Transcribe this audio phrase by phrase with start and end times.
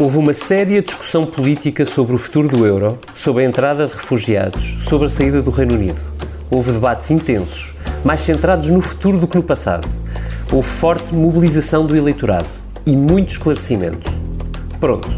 [0.00, 4.84] Houve uma séria discussão política sobre o futuro do euro, sobre a entrada de refugiados,
[4.84, 5.98] sobre a saída do Reino Unido.
[6.48, 7.74] Houve debates intensos,
[8.04, 9.88] mais centrados no futuro do que no passado.
[10.52, 12.46] Houve forte mobilização do eleitorado
[12.86, 14.08] e muito esclarecimento.
[14.78, 15.10] Pronto.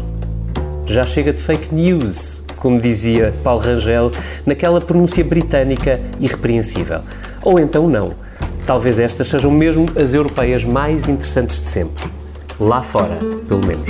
[0.87, 4.09] Já chega de fake news, como dizia Paulo Rangel
[4.47, 7.01] naquela pronúncia britânica irrepreensível.
[7.43, 8.15] Ou então não.
[8.65, 12.03] Talvez estas sejam mesmo as europeias mais interessantes de sempre.
[12.59, 13.89] Lá fora, pelo menos.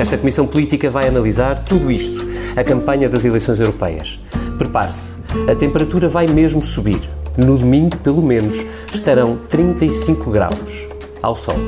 [0.00, 2.24] Esta Comissão Política vai analisar tudo isto,
[2.56, 4.18] a campanha das eleições europeias.
[4.56, 7.02] Prepare-se, a temperatura vai mesmo subir.
[7.36, 8.64] No domingo, pelo menos,
[8.94, 10.88] estarão 35 graus
[11.20, 11.58] ao sol.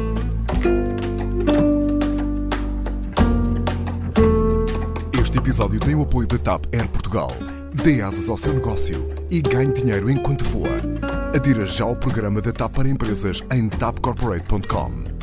[5.23, 7.33] Este episódio tem o apoio da TAP Air Portugal.
[7.85, 10.79] Dê asas ao seu negócio e ganhe dinheiro enquanto voa.
[11.37, 15.22] Adira já ao programa da TAP para empresas em tapcorporate.com.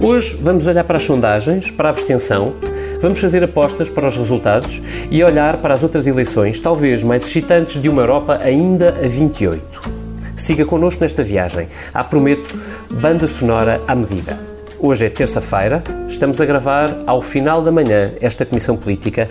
[0.00, 2.54] Hoje vamos olhar para as sondagens, para a abstenção,
[3.00, 7.80] vamos fazer apostas para os resultados e olhar para as outras eleições, talvez mais excitantes
[7.80, 10.04] de uma Europa ainda a 28.
[10.36, 11.68] Siga connosco nesta viagem.
[11.92, 12.54] Há, prometo,
[12.90, 14.36] banda sonora à medida.
[14.78, 19.28] Hoje é terça-feira, estamos a gravar ao final da manhã esta comissão política,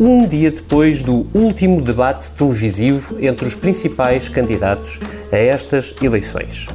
[0.00, 4.98] um dia depois do último debate televisivo entre os principais candidatos
[5.30, 6.68] a estas eleições.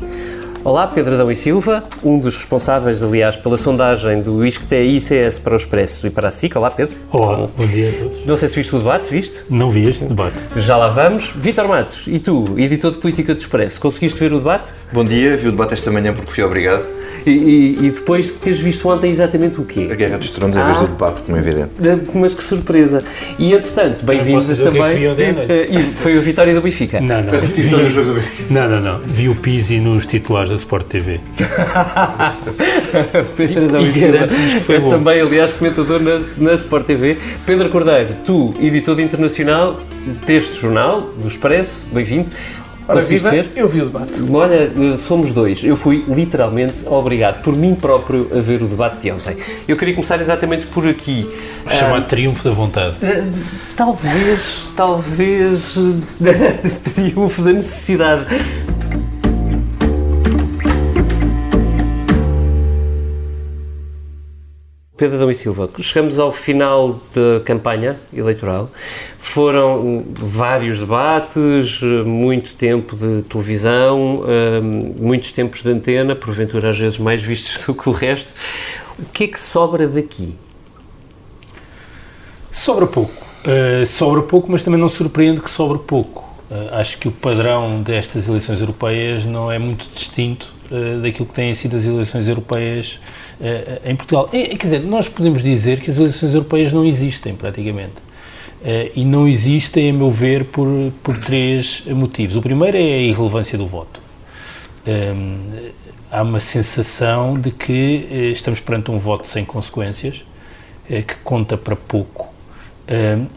[0.63, 5.55] Olá, Pedro Adão e Silva, um dos responsáveis, aliás, pela sondagem do ISCTE-ICS para o
[5.55, 6.55] Expresso e para a SIC.
[6.55, 6.95] Olá, Pedro.
[7.11, 8.25] Olá, bom dia a todos.
[8.27, 9.43] Não sei se viste o debate, viste?
[9.49, 10.37] Não vi este debate.
[10.57, 11.33] Já lá vamos.
[11.35, 14.71] Vítor Matos, e tu, editor de Política do Expresso, conseguiste ver o debate?
[14.93, 16.85] Bom dia, vi o debate esta manhã porque fui obrigado.
[17.25, 19.87] E, e, e depois de teres visto ontem exatamente o quê?
[19.91, 20.81] A Guerra dos Tronos em vez Ah.
[20.81, 21.71] do debate, como é evidente.
[22.15, 22.99] Mas que surpresa.
[23.37, 25.69] E, entretanto, bem-vindos o que é que também.
[25.69, 26.99] e foi a vitória do Benfica.
[26.99, 27.29] Não, não.
[27.29, 28.23] Foi a repetição vi-.
[28.49, 28.99] Não, não, não.
[28.99, 31.19] Vi o Pizzi nos titulares da Sport TV.
[33.37, 33.69] Pedro
[34.65, 34.89] foi é bom.
[34.89, 37.17] também, aliás, comentador na, na Sport TV.
[37.45, 39.79] Pedro Cordeiro, tu, editor de internacional
[40.25, 42.29] deste jornal, do Expresso, bem-vindo.
[42.91, 43.51] Ora, Conseguiste viva, ver?
[43.55, 44.13] eu vi o debate.
[44.31, 45.63] Olha, eh, fomos dois.
[45.63, 49.37] Eu fui literalmente obrigado, por mim próprio, a ver o debate de ontem.
[49.67, 51.29] Eu queria começar exatamente por aqui.
[51.69, 52.95] Chamado Triunfo da Vontade.
[53.75, 55.75] Talvez, talvez,
[56.93, 58.25] triunfo da necessidade.
[65.01, 68.69] Pedro Adão e Silva, chegamos ao final da campanha eleitoral.
[69.17, 76.99] Foram vários debates, muito tempo de televisão, hum, muitos tempos de antena, porventura às vezes
[76.99, 78.35] mais vistos do que o resto.
[78.99, 80.35] O que é que sobra daqui?
[82.51, 83.25] Sobra pouco.
[83.43, 86.29] Uh, sobra pouco, mas também não surpreende que sobre pouco.
[86.51, 91.33] Uh, acho que o padrão destas eleições europeias não é muito distinto uh, daquilo que
[91.33, 92.99] têm sido as eleições europeias
[93.85, 94.29] em Portugal.
[94.31, 97.95] E, quer dizer, nós podemos dizer que as eleições europeias não existem, praticamente.
[98.61, 100.67] Uh, e não existem, a meu ver, por,
[101.01, 102.35] por três motivos.
[102.35, 103.99] O primeiro é a irrelevância do voto.
[104.85, 105.71] Um,
[106.11, 110.23] há uma sensação de que eh, estamos perante um voto sem consequências,
[110.89, 112.31] eh, que conta para pouco.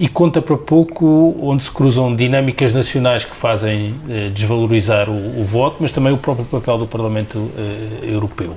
[0.01, 5.45] E conta para pouco onde se cruzam dinâmicas nacionais que fazem eh, desvalorizar o, o
[5.45, 8.57] voto, mas também o próprio papel do Parlamento eh, Europeu.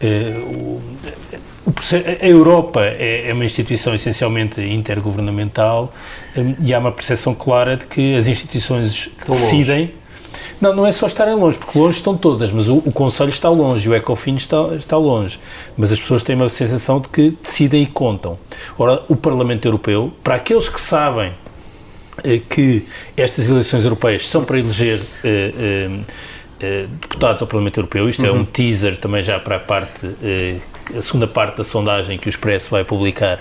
[0.00, 0.80] Eh, o-
[2.22, 5.92] a Europa é, é uma instituição essencialmente intergovernamental
[6.36, 9.90] um, e há uma percepção clara de que as instituições que decidem
[10.60, 13.48] não, não é só estarem longe, porque longe estão todas, mas o, o Conselho está
[13.50, 15.38] longe, o Ecofin está, está longe.
[15.76, 18.38] Mas as pessoas têm uma sensação de que decidem e contam.
[18.78, 21.32] Ora, o Parlamento Europeu, para aqueles que sabem
[22.24, 22.86] eh, que
[23.16, 25.90] estas eleições europeias são para eleger eh,
[27.00, 30.56] deputados ao Parlamento Europeu, isto é um teaser também já para a parte, eh,
[30.96, 33.38] a segunda parte da sondagem que o Expresso vai publicar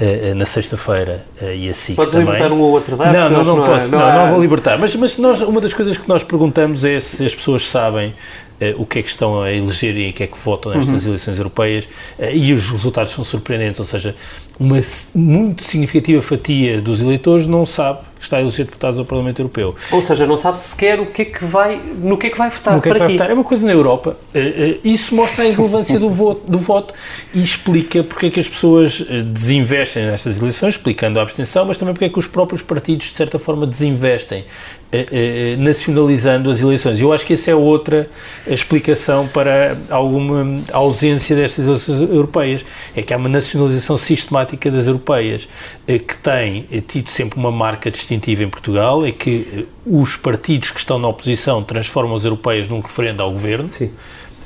[0.00, 2.26] eh, eh, na sexta-feira eh, e a SIC Podes também.
[2.26, 3.12] libertar um ou outro dado?
[3.12, 4.78] Não, não, Nós não, não há- posso, não não, há- não vou libertar.
[4.78, 8.14] Mas, mas nós, uma das coisas que nós perguntamos é se as pessoas sabem
[8.60, 11.02] eh, o que é que estão a eleger e em que é que votam nestas
[11.02, 11.08] Uhum.
[11.10, 11.88] eleições europeias
[12.18, 14.16] eh, e os resultados são surpreendentes, ou seja,
[14.58, 14.80] uma
[15.14, 19.74] muito significativa fatia dos eleitores não sabe que está a eleger deputados ao Parlamento Europeu.
[19.90, 22.50] Ou seja, não sabe sequer o que é que vai, no que é que vai
[22.50, 22.74] votar.
[22.74, 23.30] No que é que para vai votar?
[23.30, 24.16] É uma coisa na Europa.
[24.34, 26.94] eh, eh, Isso mostra a irrelevância do voto, do voto
[27.32, 31.78] e explica porque é que as pessoas eh, desinvestem nestas eleições, explicando a abstenção, mas
[31.78, 34.44] também porque é que os próprios partidos, de certa forma, desinvestem,
[34.90, 36.98] eh, eh, nacionalizando as eleições.
[36.98, 38.08] Eu acho que essa é outra
[38.46, 42.64] explicação para alguma ausência destas eleições europeias.
[42.96, 45.46] É que há uma nacionalização sistemática das europeias,
[45.86, 50.80] eh, que tem tido sempre uma marca distintiva em Portugal, é que os partidos que
[50.80, 53.70] estão na oposição transformam as europeias num referendo ao governo.
[53.70, 53.90] Sim.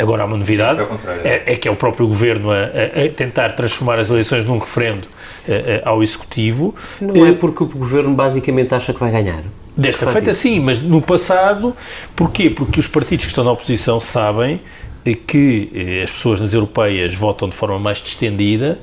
[0.03, 0.81] Agora há uma novidade,
[1.25, 4.59] é, é que é o próprio governo a, a- a tentar transformar as eleições num
[4.59, 5.07] referendo
[5.49, 6.75] eh, eh, ao Executivo.
[7.01, 9.41] Não Eh, é porque o governo basicamente acha que vai ganhar.
[9.77, 10.41] Desta feita isso.
[10.41, 11.75] sim, mas no passado,
[12.15, 12.51] porquê?
[12.51, 14.61] Porque os partidos que estão na oposição sabem
[15.07, 18.81] eh, que eh, as pessoas nas europeias votam de forma mais distendida, eh,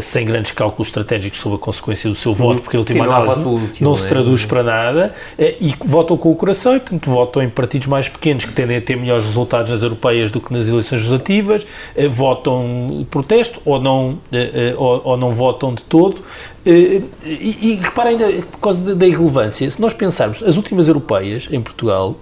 [0.00, 3.36] sem grandes cálculos estratégicos sobre a consequência do seu voto, porque a última Sim, análise
[3.40, 4.08] não, não se é?
[4.08, 8.08] traduz para nada, eh, e votam com o coração, e portanto votam em partidos mais
[8.08, 11.66] pequenos que tendem a ter melhores resultados nas europeias do que nas eleições legislativas,
[11.96, 16.18] eh, votam protesto ou não, eh, eh, ou, ou não votam de todo.
[16.64, 21.48] Eh, E, e repara ainda, por causa da- irrelevância, se nós pensarmos, as últimas europeias
[21.50, 22.14] em Portugal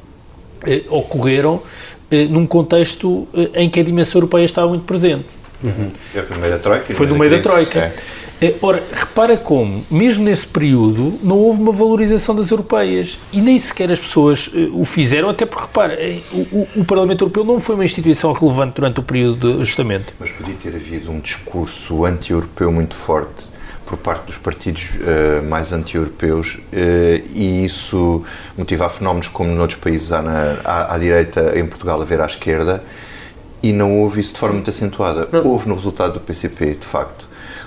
[0.66, 1.60] eh, ocorreram
[2.10, 5.26] eh, num contexto eh, em que a dimensão europeia estava muito presente.
[6.14, 6.94] É, Foi no meio da Troika.
[6.94, 7.48] Foi no meio da crise.
[7.70, 7.78] Troika.
[8.40, 8.54] É.
[8.62, 13.18] Ora, repara como, mesmo nesse período, não houve uma valorização das europeias.
[13.32, 17.22] E nem sequer as pessoas eh, o fizeram, até porque, repara, eh, o, o- Parlamento
[17.24, 20.12] Europeu não foi uma instituição relevante durante o período de ajustamento.
[20.20, 23.48] Mas podia ter havido um discurso anti-europeu muito forte
[23.84, 28.22] por parte dos partidos eh, mais anti-europeus eh, e isso
[28.56, 32.26] motivar fenómenos como noutros países há na, à, à direita, em Portugal, a ver à
[32.26, 32.84] esquerda,
[33.62, 35.28] e não houve isso de forma muito acentuada.
[35.44, 37.26] Houve no resultado do PCP, de facto.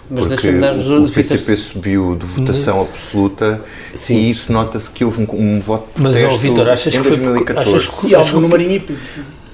[0.10, 3.62] Mas porque o, o PCP subiu de votação absoluta
[3.96, 4.16] Sim.
[4.16, 6.98] e isso nota-se que houve um, um voto de Mas, ó, protesto Vítor, achas em
[7.02, 7.76] que foi- 2014.
[7.76, 8.98] achas que- E algo no Marinho e.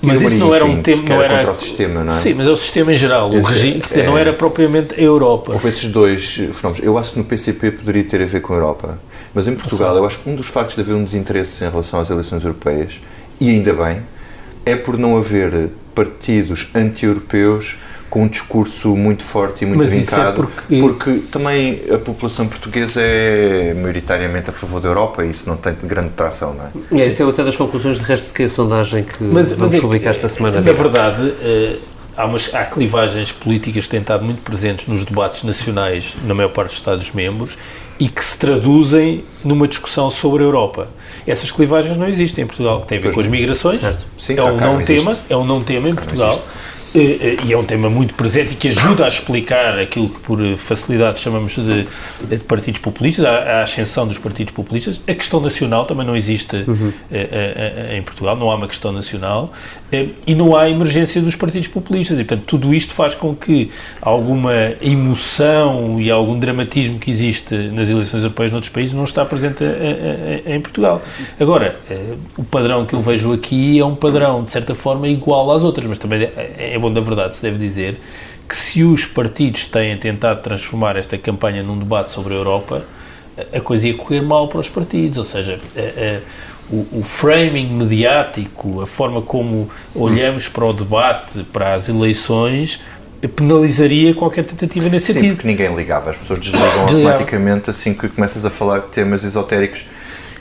[0.01, 2.18] Mas isso não era um tema, não era contra o sistema, não é?
[2.19, 4.06] Sim, mas é o sistema em geral, o Esse- regime, quer dizer, é.
[4.06, 5.54] não era propriamente a Europa.
[5.54, 6.24] Houve esses dois
[6.54, 6.80] fenómenos.
[6.86, 9.00] Eu acho que no PCP poderia ter a ver com a Europa.
[9.33, 12.00] Mas em Portugal, eu acho que um dos factos de haver um desinteresse em relação
[12.00, 13.00] às eleições europeias,
[13.40, 14.01] e ainda bem,
[14.68, 17.78] é por não haver partidos anti-europeus
[18.10, 20.50] com um discurso muito forte e muito Mas isso é vincado,
[20.80, 25.74] porque- também a população portuguesa é maioritariamente a favor da Europa e isso não tem
[25.84, 26.66] grande tração, não
[26.98, 27.02] é?
[27.02, 29.74] É, essa é outra das conclusões de resto que a sondagem que Mas, vamos mas
[29.74, 30.62] é que, publicar esta semana.
[30.62, 31.75] Na verdade, eh,
[32.16, 36.50] há, umas, há clivagens políticas que têm estado muito presentes nos debates nacionais na maior
[36.50, 37.58] parte dos Estados-membros
[38.00, 40.88] e que se traduzem numa discussão sobre a Europa.
[41.26, 43.82] Essas clivagens não existem em Portugal, tem a ver com as migrações.
[44.18, 46.42] Sim, é um não tema, é um não tema em Portugal.
[46.95, 50.19] Eh, eh, E é um tema muito presente e que ajuda a explicar aquilo que
[50.19, 51.88] por facilidade chamamos de,
[52.28, 53.30] de partidos populistas, a,
[53.60, 55.01] a ascensão dos partidos populistas.
[55.07, 56.92] A questão nacional também não existe Uhum.
[57.12, 59.51] eh, eh, eh, em Portugal, não há uma questão nacional
[60.25, 62.19] e não há emergência dos partidos populistas.
[62.19, 64.51] E, portanto, tudo isto faz com que alguma
[64.81, 69.63] emoção e algum dramatismo que existe nas eleições europeias noutros países não está presente
[70.45, 71.01] em Portugal.
[71.40, 71.75] Agora,
[72.38, 75.88] o padrão que eu vejo aqui é um padrão, de certa forma, igual às outras,
[75.88, 78.00] mas também é, é bom da verdade, se deve dizer
[78.48, 82.86] que se os partidos têm tentado transformar esta campanha num debate sobre a Europa,
[83.54, 86.20] a- coisa ia correr mal para os partidos, ou seja, a- a-
[86.70, 92.82] o, o framing mediático, a forma como olhamos para o debate, para as eleições,
[93.36, 95.36] penalizaria qualquer tentativa nesse Sim, sentido.
[95.36, 96.12] porque ninguém ligava.
[96.12, 99.86] As pessoas desligam automaticamente assim que começas a falar de temas esotéricos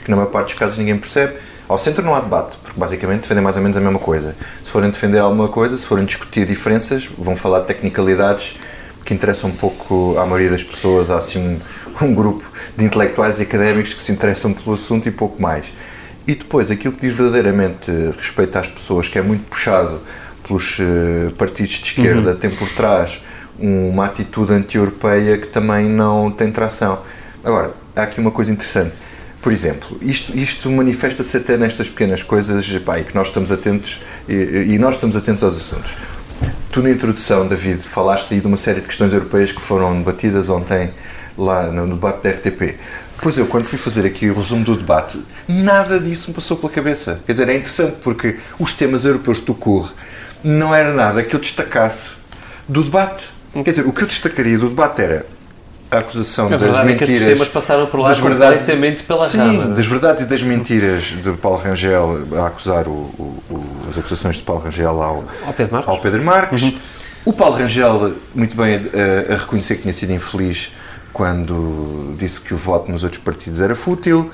[0.03, 1.33] que na maior parte dos casos ninguém percebe.
[1.67, 4.35] Ao centro não há debate, porque basicamente defendem mais ou menos a mesma coisa.
[4.63, 8.57] Se forem defender alguma coisa, se forem discutir diferenças, vão falar de tecnicalidades
[9.03, 11.11] que interessam um pouco à maioria das pessoas.
[11.11, 11.59] Há assim um,
[12.05, 12.43] um grupo
[12.77, 15.73] de intelectuais e académicos que se interessam pelo assunto e pouco mais.
[16.25, 20.01] E depois, aquilo que diz verdadeiramente respeito às pessoas, que é muito puxado
[20.45, 23.21] pelos eh, partidos de esquerda, tem por trás
[23.59, 26.99] uma atitude anti-europeia que também não tem tração.
[27.43, 28.93] Agora, há aqui uma coisa interessante.
[29.41, 34.01] Por exemplo, isto, isto manifesta-se até nestas pequenas coisas pá, e que nós estamos atentos
[34.27, 34.33] e,
[34.73, 35.95] e nós estamos atentos aos assuntos.
[36.71, 40.49] Tu na introdução, David, falaste aí de uma série de questões europeias que foram debatidas
[40.49, 40.91] ontem
[41.37, 42.77] lá no debate da RTP.
[43.21, 46.71] Pois eu, quando fui fazer aqui o resumo do debate, nada disso me passou pela
[46.71, 47.21] cabeça.
[47.25, 49.91] Quer dizer, é interessante porque os temas europeus do CUR
[50.43, 52.15] não era nada que eu destacasse
[52.67, 53.29] do debate.
[53.53, 55.25] Quer dizer, o que eu destacaria do debate era
[55.89, 57.47] a acusação A das verdade é que mentiras.
[57.47, 59.65] passaram por lá das completamente pela Sim, rama.
[59.75, 64.35] das verdades e das mentiras de Paulo Rangel a acusar o, o- o- as acusações
[64.37, 65.89] de Paulo Rangel ao, Ao Pedro Marques.
[65.89, 66.73] ao Pedro Marques.
[67.25, 68.75] O Paulo Rangel, muito bem,
[69.29, 70.71] a, a reconhecer que tinha sido infeliz
[71.13, 74.29] quando disse que o voto nos outros partidos era fútil.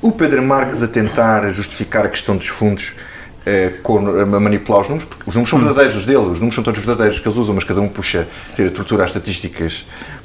[0.00, 2.94] O Pedro Marques a tentar justificar a questão dos fundos
[3.44, 6.54] eh, com, a manipular os números, porque os números são verdadeiros, os dele, os números
[6.54, 10.17] são todos verdadeiros que eles usam, mas cada um puxa, tira tortura as estatísticas eh,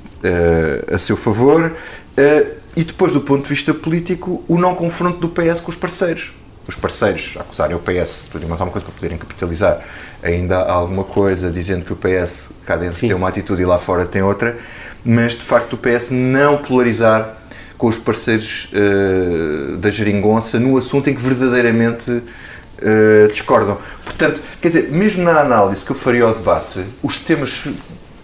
[0.93, 1.73] a seu favor.
[2.15, 5.75] Eh, e depois, do ponto de vista político, o não confronto do PS com os
[5.75, 6.33] parceiros.
[6.67, 9.81] Os parceiros acusarem o PS de tudo e mais alguma coisa para poderem capitalizar
[10.23, 13.77] ainda há alguma coisa, dizendo que o PS cá dentro tem uma atitude e lá
[13.77, 14.57] fora tem outra,
[15.03, 17.37] mas de facto o PS não polarizar
[17.77, 23.77] com os parceiros eh, da geringonça no assunto em que verdadeiramente uh, discordam.
[24.05, 27.67] Portanto, quer dizer, mesmo na análise que eu faria ao debate, os temas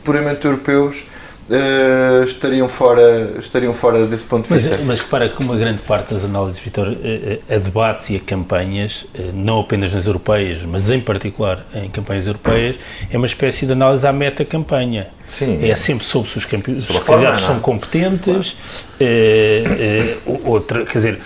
[0.03, 1.03] puramente europeus
[1.49, 4.79] uh, estariam, fora, estariam fora desse ponto de vista.
[4.85, 8.19] Mas, repara que uma grande parte das análises, Vitor, a, a, a debates e a
[8.19, 12.75] campanhas, não apenas nas europeias, mas em particular em campanhas europeias,
[13.11, 15.07] é uma espécie de análise à meta-campanha.
[15.27, 15.59] Sim.
[15.61, 18.55] É sempre sobre se os, os candidatos são competentes,
[18.97, 20.41] claro.
[20.45, 21.19] outra, quer dizer,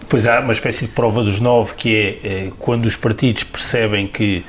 [0.00, 4.44] depois há uma espécie de prova dos nove, que é quando os partidos percebem que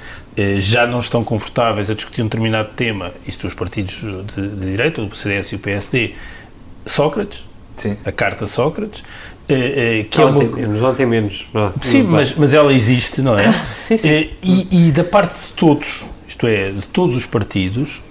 [0.59, 3.95] já não estão confortáveis a discutir um determinado tema, isto os partidos
[4.35, 6.13] de, de direita, o CDS e o PSD,
[6.85, 7.43] Sócrates,
[7.75, 7.97] Sim.
[8.05, 9.03] a carta Sócrates,
[10.09, 10.57] que é ontem, uma...
[10.57, 11.47] menos, ontem menos.
[11.53, 13.51] Não, sim, mas, mas ela existe, não é?
[13.79, 14.29] sim, sim.
[14.41, 16.03] E, e da parte de todos,
[16.41, 18.01] isto é, de todos os partidos,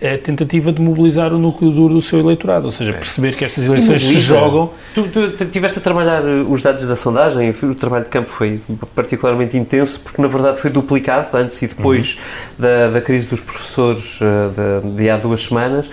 [0.00, 3.44] é a tentativa de mobilizar o núcleo duro do seu eleitorado, ou seja, perceber que
[3.44, 4.70] estas eleições se jogam.
[4.94, 5.02] Tu,
[5.36, 8.60] tu tiveste a trabalhar os dados da sondagem, o trabalho de campo foi
[8.94, 12.64] particularmente intenso, porque na verdade foi duplicado antes e depois uhum.
[12.64, 15.90] da, da crise dos professores de, de há duas semanas.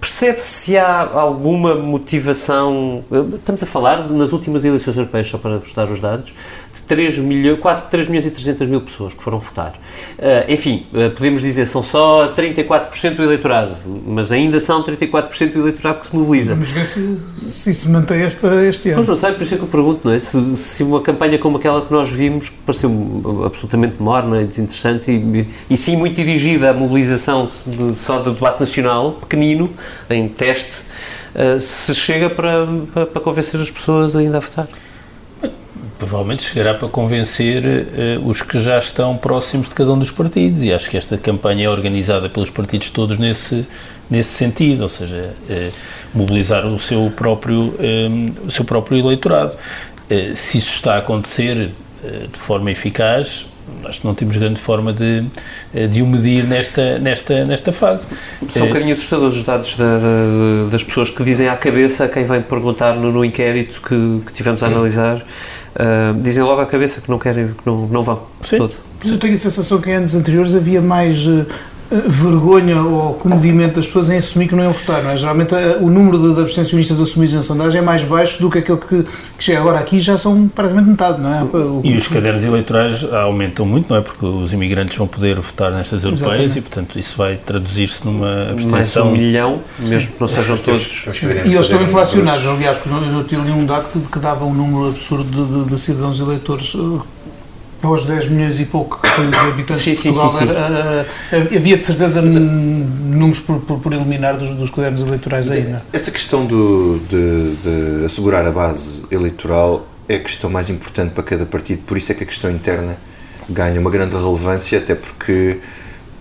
[0.00, 5.72] Percebe-se se há alguma motivação, estamos a falar nas últimas eleições europeias, só para vos
[5.72, 6.34] dar os dados,
[6.72, 9.74] de 3 milhões, quase 3 milhões e 300 mil pessoas que foram votar.
[10.18, 13.76] Uh, enfim, uh, podemos dizer são só 34% do eleitorado,
[14.06, 16.54] mas ainda são 34% do eleitorado que se mobiliza.
[16.54, 18.98] Vamos ver se, se isso mantém esta, este ano.
[18.98, 20.18] Mas não sei, por isso é que eu pergunto, não é?
[20.18, 25.10] Se, se uma campanha como aquela que nós vimos, que pareceu absolutamente morna e desinteressante
[25.10, 29.70] e, e sim muito dirigida à mobilização de, só do debate nacional, pequenino,
[30.08, 30.84] em teste,
[31.34, 34.66] uh, se chega para, para, para convencer as pessoas ainda a votar
[35.98, 40.62] provavelmente chegará para convencer uh, os que já estão próximos de cada um dos partidos
[40.62, 43.66] e acho que esta campanha é organizada pelos partidos todos nesse
[44.08, 45.72] nesse sentido, ou seja, uh,
[46.14, 49.54] mobilizar o seu próprio um, o seu próprio eleitorado.
[49.54, 51.70] Uh, se isso está a acontecer
[52.32, 53.46] de forma eficaz,
[53.84, 55.24] acho que não temos grande forma de,
[55.90, 58.06] de o medir nesta, nesta, nesta fase.
[58.48, 59.98] São um bocadinho assustadores os dados da,
[60.70, 64.32] das pessoas que dizem à cabeça a quem vem perguntar no, no inquérito que, que
[64.32, 65.24] tivemos a analisar
[65.76, 68.22] uh, dizem logo à cabeça que não querem, que não, não vão.
[68.42, 68.58] Sim.
[68.58, 68.74] Todo.
[69.04, 71.46] Eu tenho a sensação que em anos anteriores havia mais uh,
[71.90, 75.16] vergonha ou comedimento das pessoas em assumir que não iam votar, não é?
[75.16, 78.78] Geralmente uh, o número de, abstencionistas assumidos na sondagem é mais baixo do que aquele
[78.78, 79.02] que,
[79.38, 81.42] que chega agora aqui já são praticamente metade, não é?
[81.42, 84.00] O, e os cadernos eleitorais aumentam muito, não é?
[84.00, 86.58] Porque os imigrantes vão poder votar nestas europeias Exatamente.
[86.58, 88.70] e, portanto, isso vai traduzir-se numa abstenção.
[88.70, 91.06] Mais um milhão, mesmo que não sejam todos.
[91.22, 94.88] E eles estão inflacionados, aliás, porque eu tive um dado que, que dava um número
[94.88, 96.74] absurdo de, de, de cidadãos eleitores
[97.86, 101.76] aos 10 milhões e pouco de habitantes sim, de Portugal, sim, sim, era, uh, havia
[101.76, 105.84] de certeza números por, por, por, eliminar dos, dos cadernos eleitorais ainda.
[105.92, 111.22] Essa questão do, de, de, assegurar a base eleitoral é a questão mais importante para
[111.22, 112.96] cada partido, por isso é que a questão interna
[113.48, 115.58] ganha uma grande relevância, até porque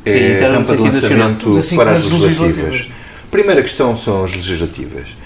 [0.06, 2.42] é a rampa de lançamento assim, para as legislativas.
[2.42, 2.92] legislativas.
[3.24, 5.25] A primeira questão são as legislativas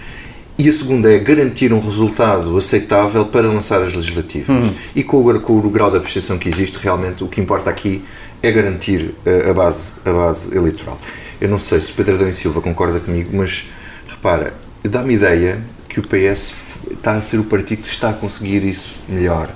[0.59, 4.49] e a segunda é garantir um resultado aceitável para lançar as legislativas.
[4.49, 4.75] Uhum.
[4.93, 8.03] E com o, com o, grau de abstenção que existe, realmente o que importa aqui
[8.43, 10.99] é garantir a, eh, a, base, a base eleitoral.
[11.39, 13.69] Eu não sei se o Pedro Adão e Silva concorda comigo, mas
[14.05, 18.61] repara, dá-me ideia que o PS está a ser o partido que está a conseguir
[18.65, 19.49] isso melhor.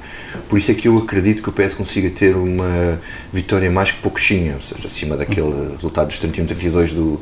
[0.47, 2.97] Por isso é que eu acredito que o PS consiga ter uma
[3.31, 7.21] vitória mais que pouquinha, ou seja, acima daquele resultado dos 31-32 do,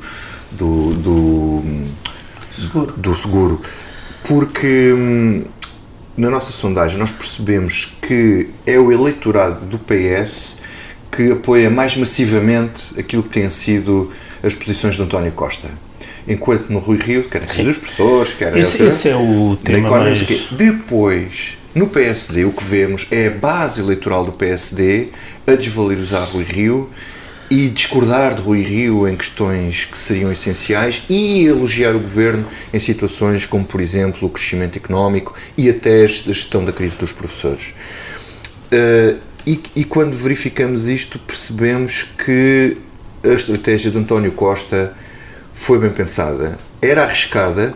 [0.52, 1.64] do, do
[2.62, 2.94] seguro.
[2.98, 3.62] do seguro.
[4.24, 5.44] Porque hum,
[6.18, 10.58] na nossa sondagem nós percebemos que é o eleitorado do PS
[11.12, 14.12] que apoia mais massivamente aquilo que têm sido
[14.44, 15.68] as posições de António Costa.
[16.28, 20.22] Enquanto no Rui Rio, quer dizer, as pessoas, quer esse, esse é o tema mais...
[20.52, 25.10] Depois, no PSD, o que vemos é a base eleitoral do PSD
[25.48, 26.90] a desvalorizar Rui Rio
[27.52, 32.80] e discordar de Rui Rio em questões que seriam essenciais e elogiar o governo em
[32.80, 37.74] situações como, por exemplo, o crescimento económico e até a gestão da crise dos professores.
[38.72, 42.78] Uh, e, e, quando verificamos isto, percebemos que
[43.22, 44.94] a estratégia de António Costa
[45.54, 46.58] foi bem pensada.
[46.82, 47.74] Era arriscada,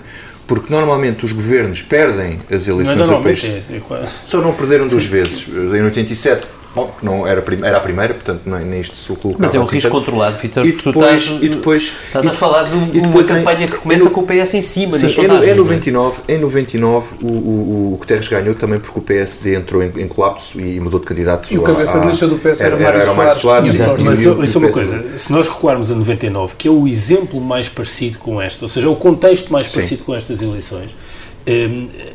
[0.48, 3.44] porque normalmente os governos perdem as eleições europeias.
[3.44, 5.50] É, é Só não perderam duas vezes.
[5.50, 9.36] Em 87 Bom, não era, era a primeira, portanto nem, nem isto se colocava.
[9.39, 10.00] Mas é um assim risco tanto.
[10.01, 14.01] controlado, Vitor, e depois, estás, e depois, estás a falar de uma campanha que começa
[14.01, 14.98] é no, com o PS em cima.
[14.98, 19.01] Sim, é, no, é 99, em 99 o, o, o Guterres ganhou também porque o
[19.01, 21.53] PSD entrou em, em colapso e mudou de candidato.
[21.53, 23.74] E o cabeça de lista do PS era, era, era Mário Soares.
[23.74, 27.39] Exato, mas isso é uma coisa, se nós recuarmos a 99, que é o exemplo
[27.39, 30.05] mais parecido com esta, ou seja, o contexto mais parecido Sim.
[30.05, 30.89] com estas eleições,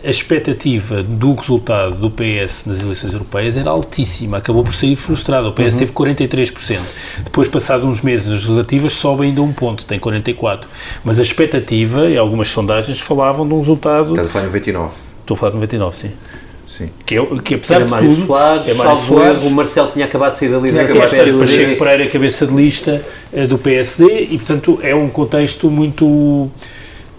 [0.04, 5.48] a expectativa do resultado do PS nas eleições europeias era altíssima, acabou por sair frustrado.
[5.48, 5.78] O PS uhum.
[5.78, 6.78] teve 43%.
[7.24, 10.64] Depois, passado uns meses nas legislativas, sobe ainda um ponto, tem 44%.
[11.04, 14.10] Mas a expectativa, e algumas sondagens falavam de um resultado.
[14.10, 14.90] Estás a falar de 99%.
[15.20, 16.10] Estou a falar de 99%, sim.
[16.76, 16.88] Sim.
[17.04, 20.06] Que, é, que apesar Era de Mário tudo, Soares, é Mário Soares, o Marcelo tinha
[20.06, 21.38] acabado de sair da liderança do PSD.
[21.38, 26.50] Pacheco Pereira, cabeça de lista uh, do PSD, e portanto é um contexto muito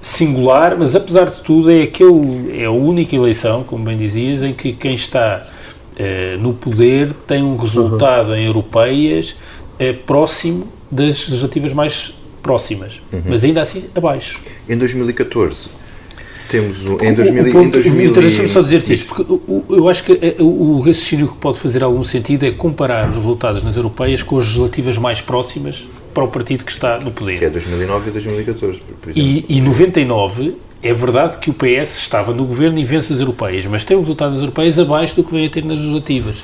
[0.02, 4.54] singular, mas apesar de tudo é aquele, é a única eleição, como bem dizias, em
[4.54, 8.36] que quem está uh, no poder tem um resultado uhum.
[8.36, 9.36] em europeias
[9.80, 13.22] uh, próximo das legislativas mais próximas, uhum.
[13.28, 14.40] mas ainda assim abaixo.
[14.68, 15.82] Em 2014
[16.50, 19.26] temos um, em 2000, o, ponto, em 2000 Deixa-me só dizer-te isto, porque
[19.70, 23.16] eu acho que eh, o, o raciocínio que pode fazer algum sentido é comparar os
[23.16, 27.40] resultados nas europeias com as legislativas mais próximas para o partido que está no poder.
[27.40, 29.14] Que é 2009 e 2014, por exemplo.
[29.16, 33.66] E, e 99 é verdade que o PS estava no governo e vence as europeias,
[33.66, 36.38] mas tem o resultado das europeias abaixo do que vem a ter nas legislativas.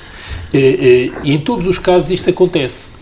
[0.54, 2.98] E, e, e em todos os casos isto acontece.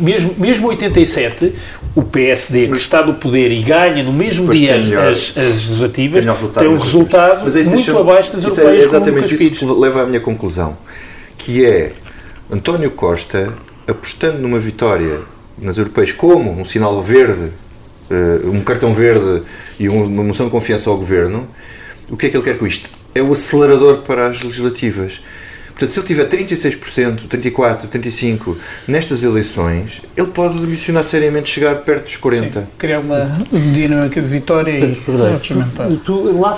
[0.00, 1.54] Mesmo, mesmo 87,
[1.94, 6.24] o PSD, que está no poder e ganha no mesmo pois dia as, as legislativas,
[6.58, 8.84] tem um resultado muito abaixo das é europeias.
[8.84, 10.76] É exatamente isso que leva à minha conclusão,
[11.36, 11.92] que é
[12.50, 13.52] António Costa
[13.86, 15.20] apostando numa vitória
[15.58, 17.50] nas europeias como um sinal verde,
[18.10, 19.42] uh, um cartão verde
[19.78, 21.48] e uma moção de confiança ao governo,
[22.08, 22.90] o que é que ele quer com isto?
[23.14, 25.22] É o acelerador para as legislativas.
[25.82, 32.04] Portanto, se ele tiver 36%, 34%, 35% nestas eleições, ele pode ambicionar seriamente chegar perto
[32.04, 32.52] dos 40%.
[32.52, 36.56] Sim, criar uma dinâmica de vitória e tu, tu, lá,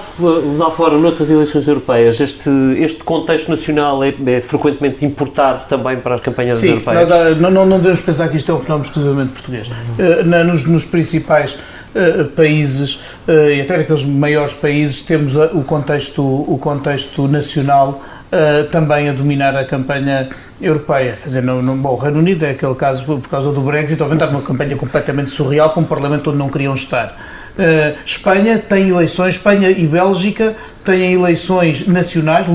[0.58, 6.16] lá fora, noutras eleições europeias, este, este contexto nacional é, é frequentemente importado também para
[6.16, 7.08] as campanhas Sim, europeias?
[7.08, 9.68] Sim, ah, não, não, não devemos pensar que isto é um fenómeno exclusivamente português.
[9.68, 11.58] Uh, na, nos, nos principais
[11.94, 18.02] Uh, países uh, e até naqueles maiores países temos o contexto o contexto nacional
[18.32, 20.28] uh, também a dominar a campanha
[20.60, 21.18] europeia.
[21.22, 24.42] Quer dizer, bom, o Reino Unido é aquele caso por causa do Brexit, está uma
[24.42, 27.16] campanha completamente surreal, com um parlamento onde não queriam estar.
[27.56, 32.46] Uh, Espanha tem eleições, Espanha e Bélgica têm eleições nacionais,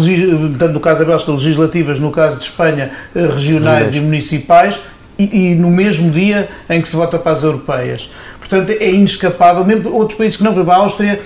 [0.60, 4.82] tanto no caso da Bélgica legislativas, no caso de Espanha uh, regionais e municipais,
[5.18, 8.10] e, e, no mesmo dia em que se vota para as europeias.
[8.40, 11.22] Portanto, é inescapável, mesmo outros países que não, por exemplo, a Áustria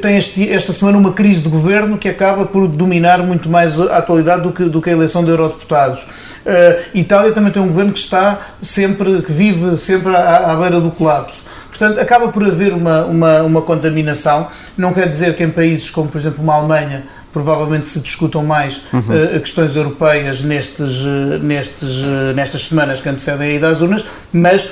[0.00, 3.98] tem este, esta semana uma crise de governo que acaba por dominar muito mais a
[3.98, 6.02] atualidade do que, do que a eleição de eurodeputados.
[6.02, 10.80] Uh, Itália também tem um governo que está sempre, que vive sempre à, à beira
[10.80, 11.42] do colapso.
[11.68, 14.48] Portanto, acaba por haver uma, uma, uma contaminação.
[14.76, 18.82] Não quer dizer que em países como, por exemplo, uma Alemanha, provavelmente se discutam mais
[18.92, 18.98] uhum.
[18.98, 24.04] uh, questões europeias nestes, uh, nestes, uh, nestas semanas que antecedem a ida às urnas,
[24.32, 24.70] mas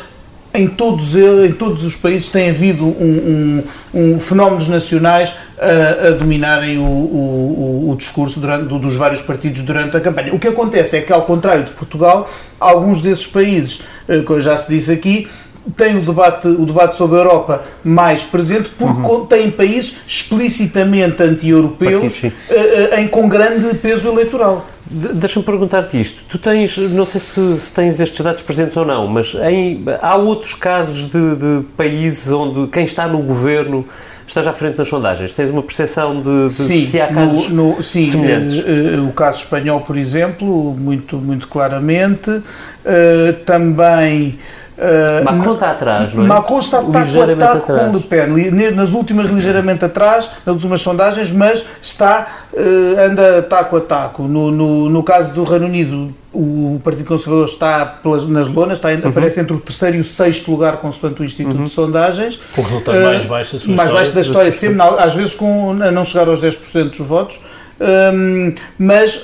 [0.56, 3.62] em todos, em todos os países tem havido um,
[3.94, 9.62] um, um fenómenos nacionais a, a dominarem o, o, o discurso durante, dos vários partidos
[9.62, 10.34] durante a campanha.
[10.34, 14.56] O que acontece é que, ao contrário de Portugal, alguns desses países, eh, como já
[14.56, 15.28] se disse aqui,
[15.76, 19.26] têm o debate, o debate sobre a Europa mais presente porque uhum.
[19.26, 24.64] têm países explicitamente anti-europeus uh, uh, com grande peso eleitoral.
[24.88, 26.24] Deixa-me perguntar-te isto.
[26.28, 30.14] Tu tens, não sei se, se, tens estes dados presentes ou não, mas em, há
[30.14, 33.84] outros casos de, de, países onde quem está no governo
[34.24, 35.32] esteja à frente nas sondagens?
[35.32, 38.58] Tens uma percepção de, de sim, se há casos no, no, sim, semelhantes?
[38.60, 42.30] Uh, o caso espanhol, por exemplo, muito, muito claramente.
[42.30, 44.38] Uh, também
[44.76, 46.26] Uh, Macron está atrás, não é?
[46.26, 51.32] Macron está taco a taco com Le Pen, nas últimas ligeiramente atrás, nas últimas sondagens,
[51.32, 54.22] mas está, uh, anda taco a taco.
[54.24, 58.90] No, no, no caso do Reino Unido, o Partido Conservador está pelas, nas lonas, está,
[58.90, 59.08] uhum.
[59.08, 61.64] aparece entre o terceiro e o sexto lugar, consoante o Instituto uhum.
[61.64, 62.40] de Sondagens.
[62.56, 65.72] O resultado uh, mais baixo da sua Mais baixo da história, sempre, às vezes com,
[65.72, 67.38] a não chegar aos 10% dos votos.
[67.78, 69.22] Um, mas,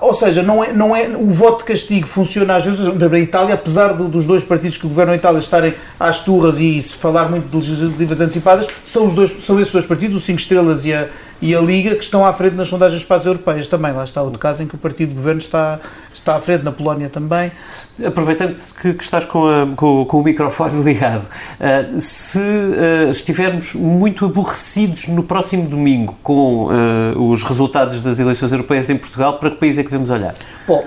[0.00, 3.54] ou seja, não é, não é, o voto de castigo funciona às vezes na Itália,
[3.54, 7.28] apesar do, dos dois partidos que governam a Itália estarem às turras e se falar
[7.28, 10.92] muito de legislativas antecipadas, são, os dois, são esses dois partidos, o 5 Estrelas e
[10.92, 11.08] a,
[11.40, 13.92] e a Liga, que estão à frente nas sondagens para as europeias também.
[13.92, 15.78] Lá está outro caso em que o partido de governo está,
[16.12, 17.52] está à frente, na Polónia também.
[18.04, 23.74] Aproveitando que, que estás com, a, com, com, o microfone ligado, uh, se uh, estivermos
[23.74, 29.50] muito aborrecidos no próximo domingo com uh, os resultados das eleições europeias em Portugal, para
[29.50, 30.34] que país é que devemos olhar?
[30.66, 30.84] Bom,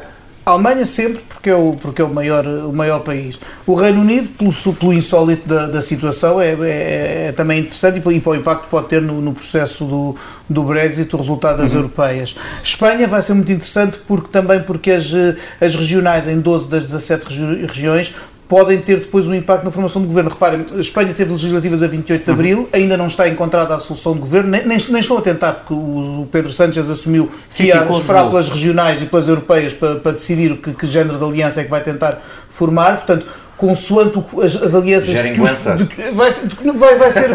[0.52, 3.40] a Alemanha sempre, porque é o, porque é o, maior, o maior país.
[3.66, 8.20] O Reino Unido, pelo, pelo insólito da, da situação, é, é, é, também interessante e,
[8.20, 10.16] para o impacto que pode ter no, no processo do,
[10.50, 11.78] do Brexit, o resultado das uhum.
[11.78, 12.36] europeias.
[12.64, 15.12] Espanha vai ser muito interessante porque também porque as,
[15.60, 17.28] as regionais, em 12 das 17
[17.66, 18.16] regiões,
[18.52, 20.30] podem ter depois um impacto na formação do governo.
[20.30, 24.12] Reparem, a Espanha teve legislativas a 28 de abril, ainda não está encontrada a solução
[24.12, 27.90] de governo, nem, nem, nem estão a tentar, porque o Pedro Sánchez assumiu que ia
[27.90, 31.64] esperar pelas regionais e pelas europeias para, para decidir que, que género de aliança é
[31.64, 32.98] que vai tentar formar.
[32.98, 33.26] Portanto,
[33.62, 37.30] consoante as, as alianças que os, de, vai, de, vai, vai ser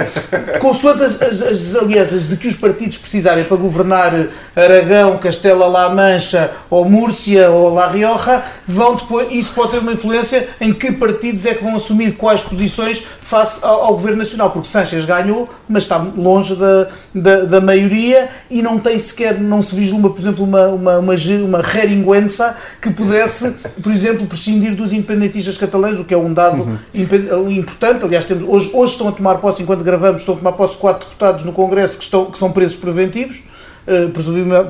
[0.59, 4.13] consoante as, as, as, alianças de que os partidos precisarem para governar
[4.57, 10.49] Aragão, Castela-La Mancha ou Múrcia ou La Rioja vão depois, isso pode ter uma influência
[10.61, 14.69] em que partidos é que vão assumir quais posições face ao, ao Governo Nacional, porque
[14.69, 19.75] Sanchez ganhou, mas está longe da, da, da, maioria e não tem sequer, não se
[19.75, 23.51] vislumbra, por exemplo, uma, uma, uma, uma reringuença que pudesse,
[23.83, 27.51] por exemplo, prescindir dos independentistas catalães, o que é um dado uhum.
[27.51, 28.05] importante.
[28.05, 31.09] Aliás, temos, hoje, hoje estão a tomar posse, enquanto gravamos, estão a tomar posse quatro
[31.09, 33.43] deputados no Congresso que, estão, que são presos preventivos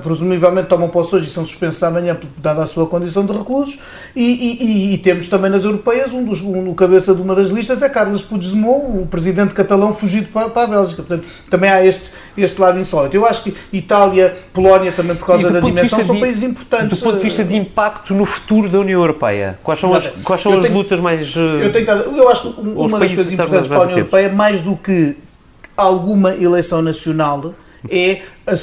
[0.02, 3.78] presumivelmente tomam posse hoje e são suspensos amanhã, dada a sua condição de reclusos,
[4.14, 7.82] e, e, e temos também nas europeias, um dos, um, cabeça de uma das listas
[7.82, 11.02] é Carlos Puigdemont, o presidente catalão fugido para, para a Bélgica.
[11.02, 13.16] Portanto, também há este, este lado insólito.
[13.16, 16.98] Eu acho que Itália, Polónia, também por causa da dimensão, são de, países importantes.
[16.98, 20.42] Do ponto de vista de impacto no futuro da União Europeia, quais são as, quais
[20.42, 21.34] são as tenho, lutas mais.
[21.34, 24.76] Eu, tenho, eu acho que uma das coisas importantes para a União Europeia, mais do
[24.76, 25.16] que
[25.76, 27.54] alguma eleição nacional,
[27.90, 28.54] é a,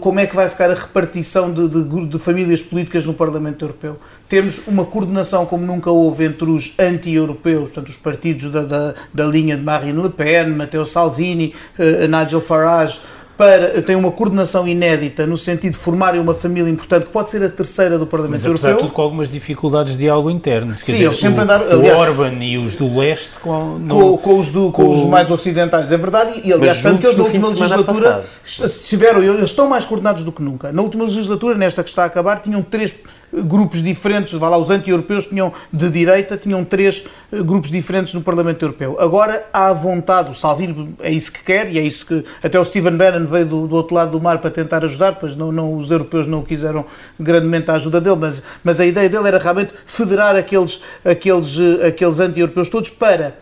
[0.00, 3.98] como é que vai ficar a repartição de, de, de, famílias políticas no Parlamento Europeu.
[4.28, 9.26] Temos uma coordenação como nunca houve entre os anti-europeus, portanto, os partidos da, da, da,
[9.26, 13.00] linha de Marine Le Pen, Matteo Salvini, uh, Nigel Farage,
[13.36, 17.42] para, tem uma coordenação inédita no sentido de formarem uma família importante que pode ser
[17.42, 18.76] a terceira do Parlamento Mas, Europeu.
[18.76, 20.74] tudo com algumas dificuldades de algo interno.
[20.74, 21.64] Quer Sim, dizer, eles sempre o, andaram.
[21.70, 24.90] Aliás, o Orban e os do leste com, no, com, com, os, do, com, com,
[24.90, 26.40] os mais ocidentais, é verdade.
[26.44, 30.42] E aliás, tanto que eles na última legislatura estiveram, eles estão mais coordenados do que
[30.42, 30.72] nunca.
[30.72, 32.94] Na última legislatura, nesta que está a acabar, tinham três
[33.32, 38.20] grupos diferentes, vá lá, os anti-europeus tinham de direita, tinham três eh, grupos diferentes no
[38.20, 38.96] Parlamento Europeu.
[39.00, 42.64] Agora há vontade, o Salvini é isso que quer e é isso que até o
[42.64, 45.76] Stephen Bannon veio do, do outro lado do mar para tentar ajudar, pois não, não,
[45.76, 46.84] os europeus não quiseram
[47.18, 51.86] grandemente a ajuda dele, mas, mas a ideia dele era realmente federar aqueles, aqueles, eh,
[51.88, 53.34] aqueles anti-europeus todos para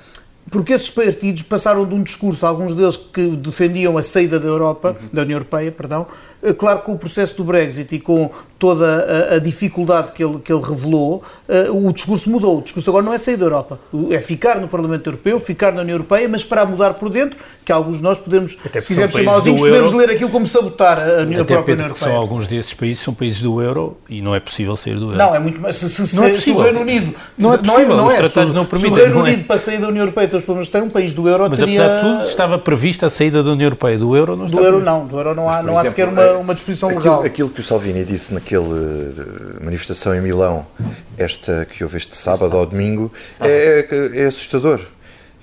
[0.51, 4.97] porque esses partidos passaram de um discurso, alguns deles que defendiam a saída da Europa,
[5.01, 5.09] uhum.
[5.13, 6.07] da União Europeia, perdão,
[6.43, 8.85] eh, claro que com o processo do Brexit e com toda
[9.31, 12.59] a, a, dificuldade que ele, que ele revelou, uh, o discurso mudou.
[12.59, 13.79] O discurso agora não é sair da Europa,
[14.11, 17.39] é ficar no Parlamento Europeu, ficar na União Europeia, mas para mudar por dentro,
[17.71, 20.99] que alguns de nós podemos, Até se quisermos chamar podemos euro, ler aquilo como sabotar
[20.99, 22.11] a, União, Até, própria União Europeia.
[22.11, 25.17] São alguns desses países são países do euro e não é possível sair do euro.
[25.17, 25.77] Não, é muito mais.
[25.77, 26.55] Se, se, não é possível.
[26.55, 27.15] se o Reino Unido.
[27.39, 28.13] Não é possível, não é, não é.
[28.15, 28.95] os tratados se, não permitem.
[28.95, 29.23] Se o Reino é?
[29.23, 31.61] Unido, para sair da União Europeia, todos os problemas têm, um país do euro mas,
[31.61, 31.85] teria...
[31.85, 33.99] apesar de tudo, estava prevista a saída da União Europeia.
[33.99, 36.33] Do euro não está Do euro não, do euro não há, não há sequer uma,
[36.33, 37.23] uma disposição aquilo, legal.
[37.23, 39.15] Aquilo que o Salvini disse naquele
[39.63, 40.67] manifestação em Milão,
[41.17, 44.81] esta que houve este sábado ou domingo, é, é, é assustador.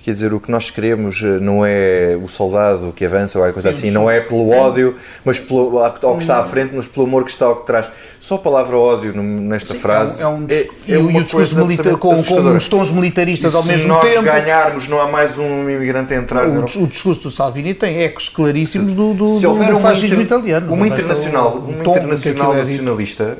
[0.07, 3.61] Quer dizer, o que nós queremos eh, não é o soldado que avança ou alguma
[3.61, 7.07] coisa assim, não é pelo ódio, mas pelo, ao que está à frente, mas pelo
[7.07, 7.89] amor que está ao que traz.
[8.17, 11.97] Só a palavra ódio nesta Sim, frase é, um, é, é, é uma coisa milita
[11.97, 14.07] com, com uns tons militaristas ao mesmo tempo.
[14.07, 16.47] Se nós ganharmos, não há mais um imigrante a entrar.
[16.47, 20.37] O, o discurso do Salvini tem ecos claríssimos do, do, se houver do fascismo inter,
[20.37, 20.71] italiano.
[20.71, 23.37] Uma internacional, uma internacional nacionalista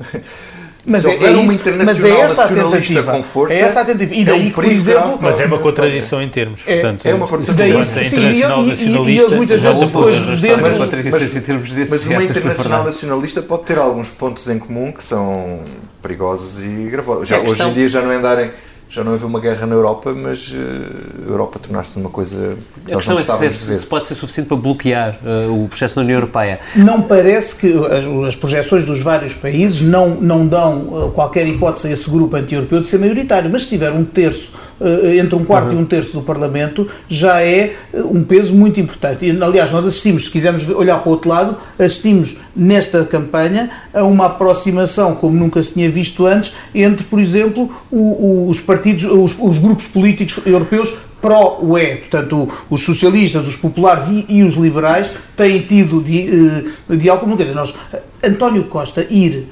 [0.87, 4.15] mas se é, houver é uma internacional é nacionalista com força, é essa a tentativa.
[4.15, 6.61] E daí, é um por exemplo, mas é uma contradição em termos.
[6.65, 7.55] É, portanto, é uma contradição.
[7.57, 10.61] Daí, sim, internacional e, nacionalista, e, muitas vezes depois dentro,
[11.11, 15.59] mas, em termos uma internacional nacionalista pode ter alguns pontos em comum que são
[16.01, 17.27] perigosos e gravosos.
[17.27, 18.51] Já, hoje em dia já não andarem
[18.89, 22.91] já não havia uma guerra na Europa, mas uh, a Europa tornaste uma coisa que
[22.91, 23.77] nós não gostávamos é se, de ver.
[23.77, 26.59] Se pode ser suficiente para bloquear uh, o processo na União Europeia.
[26.75, 31.87] Não parece que as, as, projeções dos vários países não, não dão uh, qualquer hipótese
[31.87, 34.66] a esse grupo anti-europeu de ser maioritário, mas se tiver um terço eh,
[35.19, 35.79] entre um quarto uhum.
[35.79, 39.25] e um terço do Parlamento, já é eh, um peso muito importante.
[39.25, 44.03] E, aliás, nós assistimos, se quisermos olhar para o outro lado, assistimos nesta campanha a
[44.03, 49.39] uma aproximação como nunca se tinha visto antes entre, por exemplo, o, os partidos, os,
[49.39, 55.59] os grupos políticos europeus pró-UE, portanto, os socialistas, os populares e, e, os liberais têm
[55.61, 57.51] tido eh, diálogo como nunca.
[57.53, 57.73] Nós,
[58.23, 59.47] António Costa ir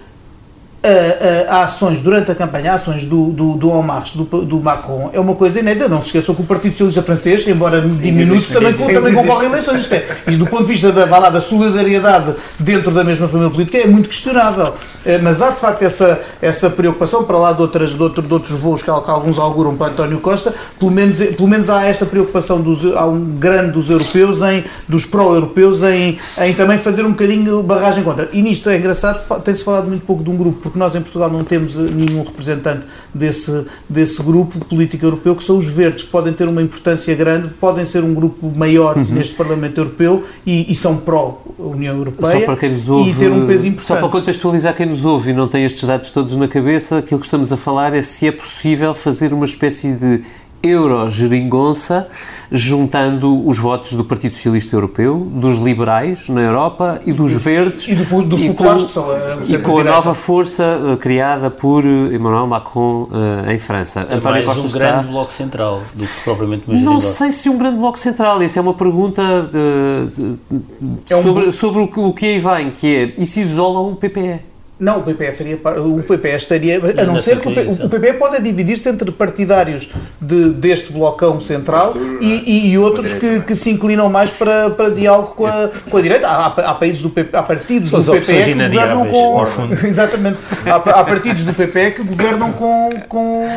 [0.85, 4.45] a, a, a, ações durante a campanha, a ações do, do, do En Marche, do,
[4.45, 5.89] do, Macron, é uma coisa inédita.
[5.89, 9.81] Não se esqueçam que o Partido Socialista Francês, embora diminuto, também, também concorre a eleições.
[9.81, 13.49] Isto é, e do ponto de vista da, lá, da solidariedade dentro da mesma família
[13.49, 14.73] política é muito questionável.
[15.05, 18.33] Eh, mas há de facto essa, essa preocupação, para lá de, outras, de, outro, de
[18.33, 22.05] outros voos que, que alguns auguram para António Costa, pelo menos, pelo menos há esta
[22.05, 27.11] preocupação dos, há um grande dos europeus, em, dos pró-europeus, em, em também fazer um
[27.11, 28.29] bocadinho barragem contra.
[28.33, 31.31] E nisto é engraçado, tem-se falado muito pouco de um grupo porque nós em Portugal
[31.31, 36.33] não temos nenhum representante desse, desse grupo político europeu, que são os verdes, que podem
[36.33, 39.05] ter uma importância grande, podem ser um grupo maior uhum.
[39.05, 43.31] neste Parlamento Europeu e, e são pró-União Europeia só para quem nos ouve, e ter
[43.31, 43.87] um peso importante.
[43.87, 47.19] Só para contextualizar quem nos ouve e não tem estes dados todos na cabeça, aquilo
[47.19, 50.23] que estamos a falar é se é possível fazer uma espécie de
[50.65, 52.07] euro-geringonça,
[52.51, 57.87] juntando os votos do Partido Socialista Europeu, dos liberais na Europa e dos verdes.
[57.87, 60.97] E do, dos e populares, com, que são a, E com a nova força uh,
[60.97, 64.07] criada por Emmanuel Macron uh, em França.
[64.09, 64.79] É António Costa um está...
[64.79, 68.41] grande bloco central do que propriamente uma Não sei se um grande bloco central.
[68.43, 71.23] Isso é uma pergunta de, de, é um...
[71.23, 74.54] sobre, sobre o, o que aí vem, que é, e se isola o PPE?
[74.77, 76.81] Não, o PPE, faria, o PPE estaria.
[76.97, 82.71] A não ser que o, PPE pode dividir-se entre partidários de, deste blocão central e,
[82.71, 86.27] e outros que, que, se inclinam mais para, para diálogo com a, com a direita.
[86.27, 89.45] Há, há, países do PP, há partidos do PPE que governam com.
[89.87, 90.39] Exatamente.
[90.65, 93.47] Há, há, partidos do PPE que governam com, com,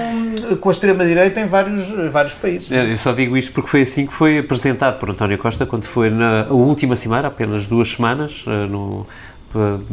[0.61, 2.71] com a extrema-direita em vários, vários países.
[2.71, 6.11] Eu só digo isto porque foi assim que foi apresentado por António Costa quando foi
[6.11, 9.05] na última cimeira, apenas duas semanas, eh, no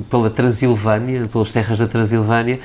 [0.09, 2.59] pela Transilvânia, pelas terras da Transilvânia,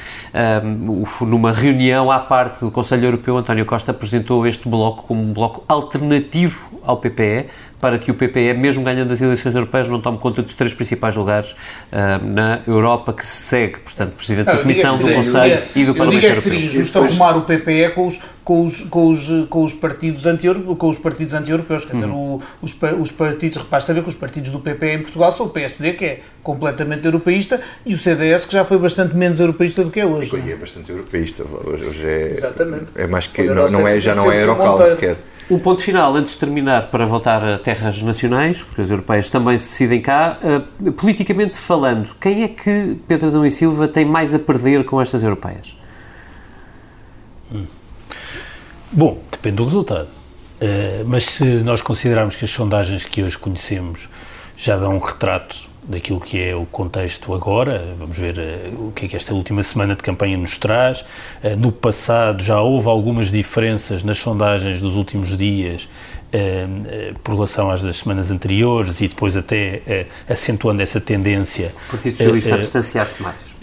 [0.64, 5.32] um, numa reunião à parte do Conselho Europeu, António Costa apresentou este bloco como um
[5.32, 7.46] bloco alternativo ao PPE,
[7.80, 11.16] para que o PPE, mesmo ganhando as eleições europeias, não tome conta dos três principais
[11.16, 15.94] lugares uh, na Europa que se segue, portanto, Presidente da Comissão, do Conselho e do
[15.94, 16.04] Parlamento Europeu.
[16.04, 19.48] Eu digo é que seria injusto arrumar o PPE com os, com os, com os,
[19.48, 22.34] com os partidos anti-europeus, com os partidos anti-europeus, quer dizer, uhum.
[22.34, 25.50] o, os, os partidos, basta ver que os partidos do PPE em Portugal são o
[25.50, 29.90] PSD, que é completamente europeísta, e o CDS, que já foi bastante menos europeísta do
[29.90, 30.34] que é hoje.
[30.44, 32.86] E é bastante europeísta, hoje, hoje é, Exatamente.
[32.94, 35.16] é mais que, não, não é, já não é Eurocal sequer.
[35.50, 39.58] Um ponto final, antes de terminar, para voltar a terras nacionais, porque as europeias também
[39.58, 44.32] se decidem cá, uh, politicamente falando, quem é que Pedro Adão e Silva tem mais
[44.32, 45.76] a perder com estas europeias?
[47.52, 47.66] Hum.
[48.92, 50.06] Bom, depende do resultado.
[50.06, 54.08] Uh, mas se nós considerarmos que as sondagens que hoje conhecemos
[54.56, 57.94] já dão um retrato daquilo que é o contexto agora.
[57.98, 61.00] Vamos ver uh, o que é que esta última semana de campanha nos traz.
[61.00, 65.88] Uh, no passado já houve algumas diferenças nas sondagens dos últimos dias
[66.32, 71.72] uh, por relação às das semanas anteriores e depois até acentuando essa tendência.
[71.88, 73.54] O Partido Socialista a distanciar-se mais.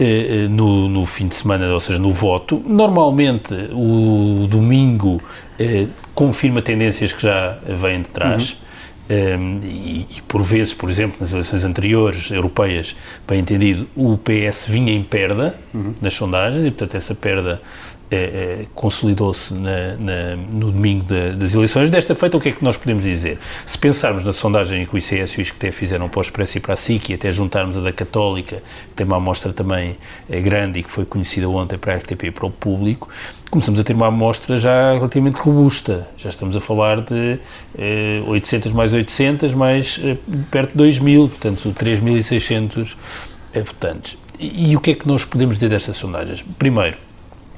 [0.50, 2.62] No, no, fim de semana, ou seja, no voto.
[2.66, 5.22] Normalmente o domingo
[6.14, 8.50] confirma tendências que já vêm de trás.
[8.50, 8.67] Uhum
[9.10, 12.94] um, e, e, por vezes, por exemplo, nas eleições anteriores europeias,
[13.26, 15.94] bem entendido, o PS vinha em perda uhum.
[16.00, 17.60] nas sondagens e, portanto, essa perda
[18.10, 21.90] é, consolidou-se no domingo de, das eleições.
[21.90, 23.38] Desta feita, o que é que nós podemos dizer?
[23.66, 26.60] Se pensarmos na sondagem que o ICS e o ISCTE fizeram para o Expresso e
[26.60, 29.96] para a SIC, e até juntarmos a da Católica, que tem uma amostra também
[30.28, 33.08] é, grande e que foi conhecida ontem para a RTP e para o público,
[33.50, 36.08] começamos a ter uma amostra já relativamente robusta.
[36.16, 37.38] Já estamos a falar de
[37.78, 40.16] eh, 800 mais 800 mais eh,
[40.50, 42.94] perto de 2 mil, portanto 3.600
[43.54, 44.18] eh, votantes.
[44.38, 46.44] E, e o que é que nós podemos dizer destas sondagens?
[46.58, 46.96] Primeiro,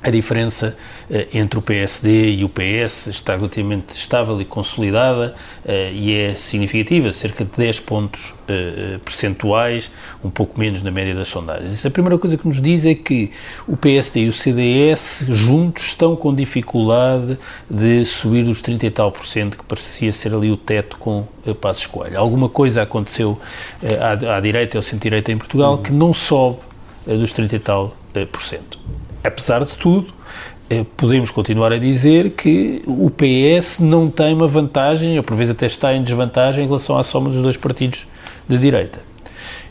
[0.03, 0.77] a diferença
[1.11, 5.35] uh, entre o PSD e o PS está relativamente estável e consolidada
[5.65, 9.91] uh, e é significativa, cerca de 10 pontos uh, percentuais,
[10.25, 11.75] um pouco menos na média das sondagens.
[11.75, 13.31] Isso a primeira coisa que nos diz é que
[13.69, 17.37] o PSD e o CDS juntos estão com dificuldade
[17.69, 21.29] de subir dos 30 e tal por cento que parecia ser ali o teto com
[21.47, 22.19] uh, Passos Coelho.
[22.19, 23.39] Alguma coisa aconteceu
[23.83, 25.83] à, à direita ou centro-direita em Portugal uhum.
[25.83, 26.59] que não sobe
[27.07, 27.97] dos 30 e tal
[28.31, 28.79] por cento
[29.23, 30.13] apesar de tudo,
[30.69, 35.53] eh, podemos continuar a dizer que o PS não tem uma vantagem, ou por vezes
[35.53, 38.07] até está em desvantagem em relação à soma dos dois partidos
[38.49, 39.01] de direita.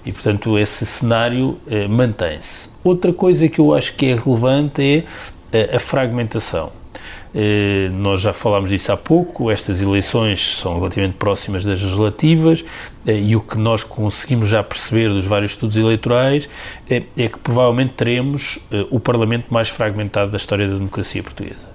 [0.06, 2.70] E, portanto, esse cenário eh, mantém-se.
[2.84, 5.04] Outra coisa que eu acho que é relevante é
[5.52, 6.72] eh, a fragmentação.
[7.34, 12.66] Eh, nós já falámos disso há pouco, estas eleições são relativamente próximas das legislativas
[13.06, 16.50] e o que nós conseguimos já perceber dos vários estudos eleitorais
[16.90, 21.68] é, é que provavelmente teremos eh, o Parlamento mais fragmentado da história da democracia portuguesa.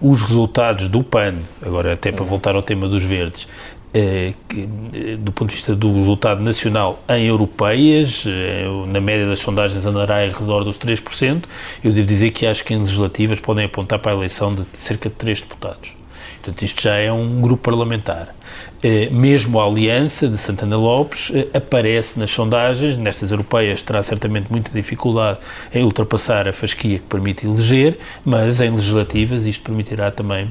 [0.00, 3.46] os resultados do PAN, agora até para voltar ao tema dos verdes,
[3.92, 9.40] eh, eh, do ponto de vista do resultado nacional em europeias, eh, na média das
[9.40, 11.48] sondagens andará em redor dos 3%,
[11.82, 15.08] eu devo dizer que acho que em legislativas podem apontar para a eleição de cerca
[15.08, 15.97] de 3 deputados.
[16.48, 18.34] Portanto, isto já é um grupo parlamentar.
[19.10, 25.38] Mesmo a aliança de Santana Lopes aparece nas sondagens, nestas europeias terá certamente muita dificuldade
[25.74, 30.50] em ultrapassar a fasquia que permite eleger, mas em legislativas isto permitirá também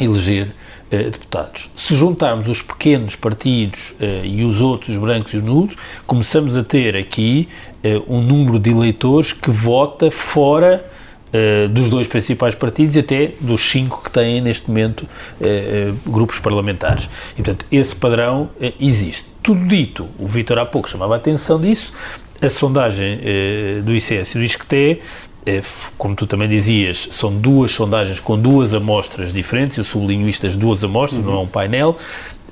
[0.00, 0.48] eleger
[0.92, 1.70] uh, deputados.
[1.76, 6.56] Se juntarmos os pequenos partidos uh, e os outros, os brancos e os nulos, começamos
[6.56, 7.48] a ter aqui
[7.84, 10.84] uh, um número de eleitores que vota fora
[11.70, 15.06] dos dois principais partidos e até dos cinco que têm neste momento
[16.06, 17.08] grupos parlamentares.
[17.32, 19.26] E, portanto, esse padrão existe.
[19.42, 21.92] Tudo dito, o Vítor há pouco chamava a atenção disso,
[22.40, 23.20] a sondagem
[23.84, 25.00] do ICS e do ISCTE
[25.96, 30.54] como tu também dizias, são duas sondagens com duas amostras diferentes, eu sublinho isto as
[30.54, 31.30] duas amostras, uhum.
[31.30, 31.96] não é um painel,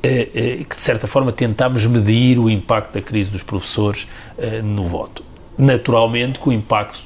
[0.03, 4.07] que de certa forma tentámos medir o impacto da crise dos professores
[4.65, 5.23] no voto.
[5.59, 7.06] Naturalmente que o impacto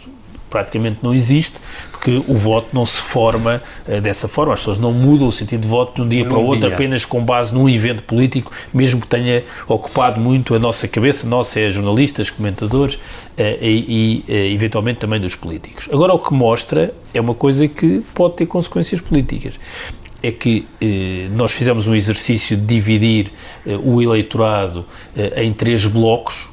[0.50, 1.58] praticamente não existe,
[1.90, 4.52] porque o voto não se forma uh, dessa forma.
[4.52, 6.74] As pessoas não mudam o sentido de voto de um dia para o outro dia.
[6.74, 11.56] apenas com base num evento político, mesmo que tenha ocupado muito a nossa cabeça, nós
[11.56, 13.00] é jornalistas, comentadores uh,
[13.62, 15.88] e, uh, eventualmente também dos políticos.
[15.92, 19.54] Agora, o que mostra é uma coisa que pode ter consequências políticas
[20.22, 20.66] é que
[21.30, 23.32] nós fizemos um exercício de dividir
[23.82, 24.84] o eleitorado
[25.34, 26.46] em três blocos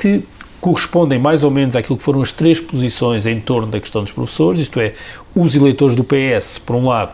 [0.00, 0.22] que
[0.60, 4.12] correspondem mais ou menos àquilo que foram as três posições em torno da questão dos
[4.12, 4.94] professores, isto é,
[5.34, 7.12] os eleitores do PS, por um lado,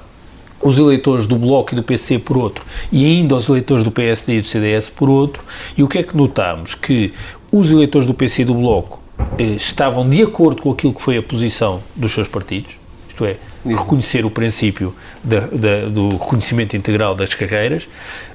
[0.61, 4.39] os eleitores do Bloco e do PC por outro, e ainda os eleitores do PSD
[4.39, 5.43] e do CDS por outro,
[5.77, 6.75] e o que é que notamos?
[6.75, 7.13] Que
[7.53, 9.01] os eleitores do PC e do Bloco
[9.39, 12.79] eh, estavam de acordo com aquilo que foi a posição dos seus partidos,
[13.09, 17.87] isto é, reconhecer o princípio da, da, do reconhecimento integral das carreiras,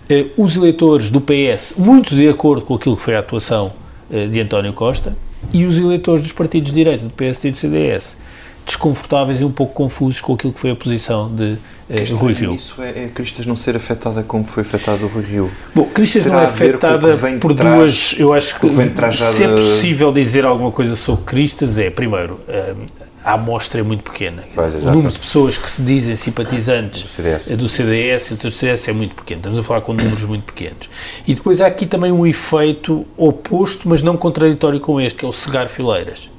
[0.09, 3.73] eh, os eleitores do PS muito de acordo com aquilo que foi a atuação
[4.29, 5.15] de António Costa
[5.53, 8.17] e os eleitores dos partidos de direita, do PSD e do CDS,
[8.65, 11.57] desconfortáveis e um pouco confusos com aquilo que foi a posição de
[11.89, 12.53] eh, Rui Rio.
[12.53, 15.51] Isso é, é Cristas não ser afetada como foi afetado o Rui Rio.
[15.73, 18.15] Bom, Cristas Terá não é afetada por trás, duas.
[18.17, 22.73] Eu acho que, que se é possível dizer alguma coisa sobre Cristas, é, primeiro, eh,
[23.23, 24.43] a amostra é muito pequena.
[24.55, 28.87] Pois, o número de pessoas que se dizem simpatizantes do CDS, do CDS do CDS
[28.87, 29.39] é muito pequeno.
[29.39, 30.89] Estamos a falar com números muito pequenos.
[31.27, 35.27] E depois há aqui também um efeito oposto, mas não contraditório com este, que é
[35.27, 36.30] o cegar fileiras.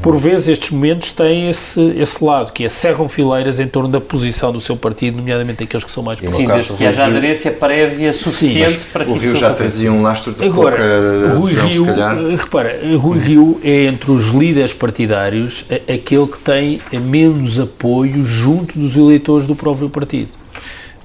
[0.00, 4.00] Por vezes estes momentos têm esse, esse lado, que é cerram fileiras em torno da
[4.00, 8.12] posição do seu partido, nomeadamente aqueles que são mais Sim, desde que haja aderência prévia
[8.12, 12.36] suficiente Sim, para que o Rio já trazia um lastro de Agora, Rui Rio, eh,
[12.36, 18.96] repara, Rui Rio é entre os líderes partidários aquele que tem menos apoio junto dos
[18.96, 20.30] eleitores do próprio partido.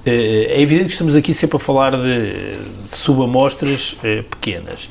[0.05, 2.53] Eh, é evidente que estamos aqui sempre a falar de,
[2.89, 4.87] subamostras eh, pequenas,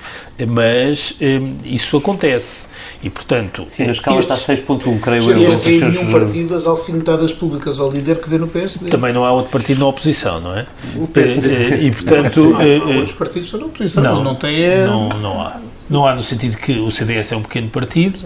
[0.49, 1.19] mas
[1.65, 2.67] isso acontece.
[3.03, 3.65] E, portanto...
[3.67, 5.49] Sim, na escala está 6.1, creio eu.
[5.49, 8.91] Este tem nenhum partido as alfinetadas públicas ao líder que vê no PSD.
[8.91, 10.67] Também não há outro partido na oposição, não é?
[10.97, 11.49] O PSD.
[11.49, 12.41] Eh, eh, e, portanto...
[12.41, 14.63] Não, eh, há outros partidos na oposição, não, não tem...
[14.63, 14.87] É...
[14.87, 15.57] Não, não há.
[15.89, 18.19] Não há no sentido que o CDS é um pequeno partido,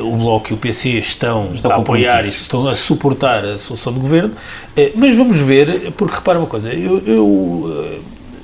[0.00, 3.92] o Bloco e o PC estão, estão a apoiar e estão a suportar a solução
[3.92, 4.32] do governo,
[4.94, 8.00] mas vamos ver, porque repara uma coisa, eu, eu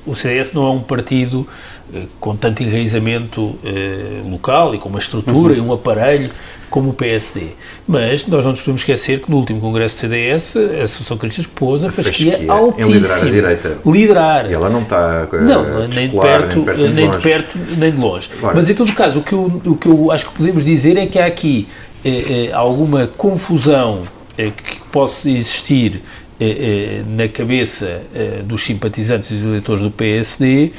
[0.07, 1.76] o CDS não é um partido eh,
[2.19, 5.59] com tanto enraizamento eh, local e com uma estrutura uhum.
[5.59, 6.29] e um aparelho
[6.69, 7.47] como o PSD.
[7.87, 11.43] Mas nós não nos podemos esquecer que no último Congresso do CDS a Associação Cristã
[11.55, 12.87] pôs a fasquia altíssima.
[12.87, 13.77] Em liderar a direita.
[13.85, 14.51] Liderar.
[14.51, 17.91] E ela não está uh, Não, nem de, perto, nem, perto, nem de, perto, nem
[17.91, 18.29] de longe.
[18.53, 21.05] Mas em todo caso, o que, eu, o que eu acho que podemos dizer é
[21.05, 21.67] que há aqui
[22.03, 24.03] eh, eh, alguma confusão
[24.37, 26.26] eh, que possa existir eh, eh,
[27.07, 30.71] na cabeça eh, dos simpatizantes e dos eleitores do PSD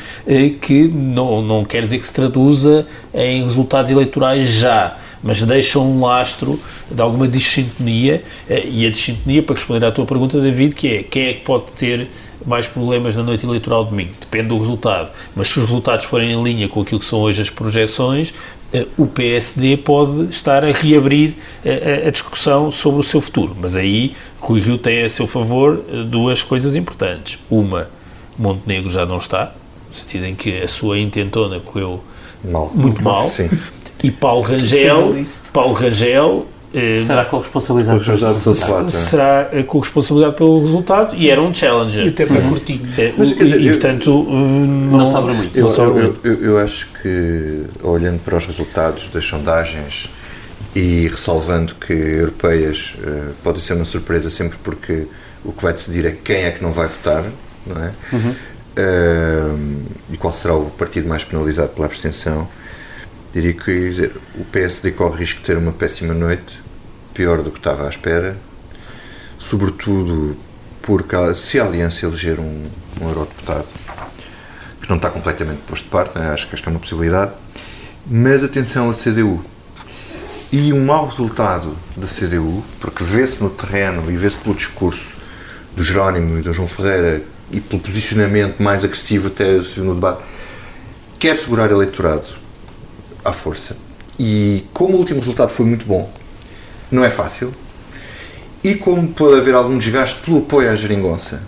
[0.60, 6.00] que não, não quer dizer que se traduza em resultados eleitorais já, mas deixam um
[6.00, 11.02] lastro de alguma dissintonia e a dissintonia, para responder à tua pergunta, David, que é
[11.02, 12.06] quem é que pode ter
[12.46, 14.12] mais problemas na noite eleitoral de domingo?
[14.20, 17.42] Depende do resultado, mas se os resultados forem em linha com aquilo que são hoje
[17.42, 18.32] as projeções,
[18.98, 23.56] o PSD pode estar a reabrir a, a, discussão sobre o seu futuro.
[23.58, 27.38] Mas aí Rui Rio tem a seu favor eh, duas coisas importantes.
[27.50, 27.88] Uma,
[28.38, 29.54] Montenegro já não está,
[29.88, 32.02] no sentido em que a sua intentona correu
[32.44, 32.70] mal.
[32.74, 33.24] muito mal.
[33.24, 33.48] Sim.
[34.04, 35.14] E Paulo Rangel,
[35.52, 36.57] Paulo Rangel eh,
[36.98, 38.90] será com responsabilidade pelo resultado.
[38.90, 42.06] Será com responsabilidade pelo resultado e era um challenger.
[42.06, 42.82] E o tempo é curtinho.
[43.16, 45.56] Mas, e, eu, e, portanto, não, não sobra muito.
[45.56, 50.10] Eu, não sobra eu, eu, eu, acho que, olhando para os resultados das sondagens
[50.74, 55.06] e ressalvando que europeias uh, podem ser uma surpresa sempre porque
[55.44, 57.24] o que vai decidir é quem é que não vai votar,
[57.66, 57.92] não é?
[58.12, 58.34] Uhum.
[58.78, 62.46] Uh, e qual será o partido mais penalizado pela abstenção
[63.32, 66.58] diria que dizer, o PSD corre risco de ter uma péssima noite,
[67.18, 68.36] pior do que estava à espera,
[69.40, 70.36] sobretudo
[70.80, 72.64] porque se a Aliança eleger um,
[73.00, 73.66] um eurodeputado,
[74.80, 76.30] que não está completamente posto de parte, né?
[76.30, 77.32] acho que esta é uma possibilidade,
[78.06, 79.44] mas atenção à CDU.
[80.52, 85.14] E um mau resultado da CDU, porque vê-se no terreno e vê-se pelo discurso
[85.76, 90.22] do Jerónimo e do João Ferreira e pelo posicionamento mais agressivo até no debate,
[91.18, 92.28] quer segurar eleitorado
[93.24, 93.76] à força.
[94.20, 96.08] E como o último resultado foi muito bom,
[96.90, 97.52] não é fácil,
[98.62, 101.42] e como pode haver algum desgaste pelo apoio à geringonça,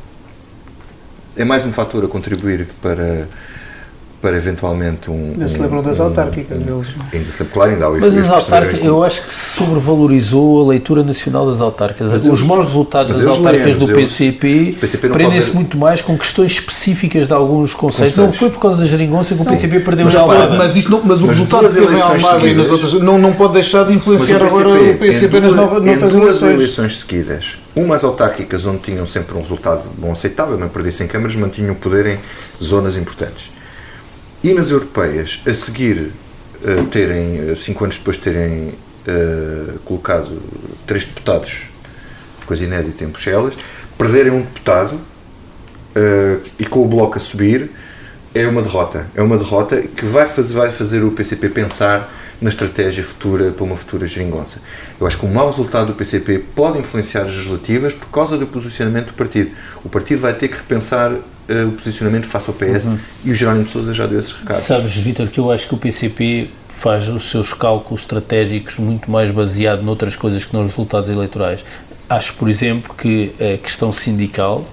[1.37, 3.29] é mais um fator a contribuir para
[4.21, 5.33] para eventualmente um.
[5.33, 6.89] Ainda se lembram das autárquicas, um, eles.
[7.13, 11.03] Ainda se claro, ainda há Mas as autárquicas, eu acho que se sobrevalorizou a leitura
[11.03, 12.11] nacional das autárquicas.
[12.13, 17.27] Mas Os maus resultados das autárquicas do PCP, PCP prendem-se muito mais com questões específicas
[17.27, 18.17] de alguns conceitos.
[18.17, 21.03] Não foi por causa da geringonça que o PCP perdeu mas, já mas, isso não,
[21.03, 23.95] mas o resultado que teve em Almada e nas outras não, não pode deixar de
[23.95, 26.13] influenciar agora o PCP nas novas eleições.
[26.13, 31.35] duas eleições seguidas, umas autárquicas onde tinham sempre um resultado bom aceitável, não perdissem câmaras,
[31.37, 32.19] mantinham o poder em
[32.63, 33.51] zonas importantes
[34.43, 36.13] e nas europeias, a seguir
[36.63, 40.41] uh, terem, uh, cinco anos depois de terem uh, colocado
[40.87, 41.65] três deputados,
[42.47, 43.57] coisa inédita em Bruxelas,
[43.97, 44.99] perderem um deputado
[46.59, 47.71] e com o bloco a subir,
[48.35, 49.07] é uma derrota.
[49.15, 52.11] É uma derrota que vai fazer, vai fazer o PCP pensar
[52.41, 54.61] na estratégia futura para uma futura geringonça.
[54.99, 58.47] Eu acho que o mau resultado do PCP pode influenciar as legislativas por causa do
[58.47, 59.51] posicionamento do partido.
[59.85, 62.99] O partido vai ter que repensar uh, o posicionamento face ao PS uhum.
[63.25, 64.65] e o Jerónimo de Sousa já deu esses recados.
[64.65, 69.31] Sabes, Vítor, que eu acho que o PCP faz os seus cálculos estratégicos muito mais
[69.31, 71.63] baseado noutras coisas que nos resultados eleitorais.
[72.09, 74.67] Acho, por exemplo, que a questão sindical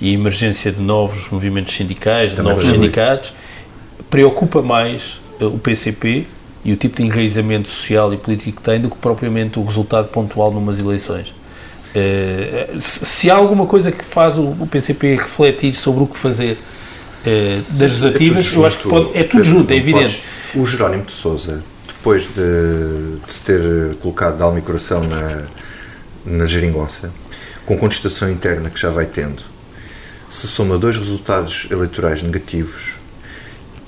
[0.00, 3.32] e a emergência de novos movimentos sindicais, de novos sindicatos,
[4.10, 6.26] preocupa mais uh, o PCP
[6.64, 10.08] e o tipo de enraizamento social e político que tem do que propriamente o resultado
[10.08, 11.28] pontual numas eleições.
[11.28, 17.60] Uh, se há alguma coisa que faz o, PCP refletir sobre o que fazer uh,
[17.70, 20.22] das é legislativas, é eu acho que pode, é tudo junto, é evidente.
[20.54, 25.42] O Jerónimo de Souza, depois de, de se ter colocado de alma e coração na,
[26.24, 27.12] na geringonça,
[27.66, 29.42] com contestação interna que já vai tendo,
[30.30, 33.01] se soma dois resultados eleitorais negativos,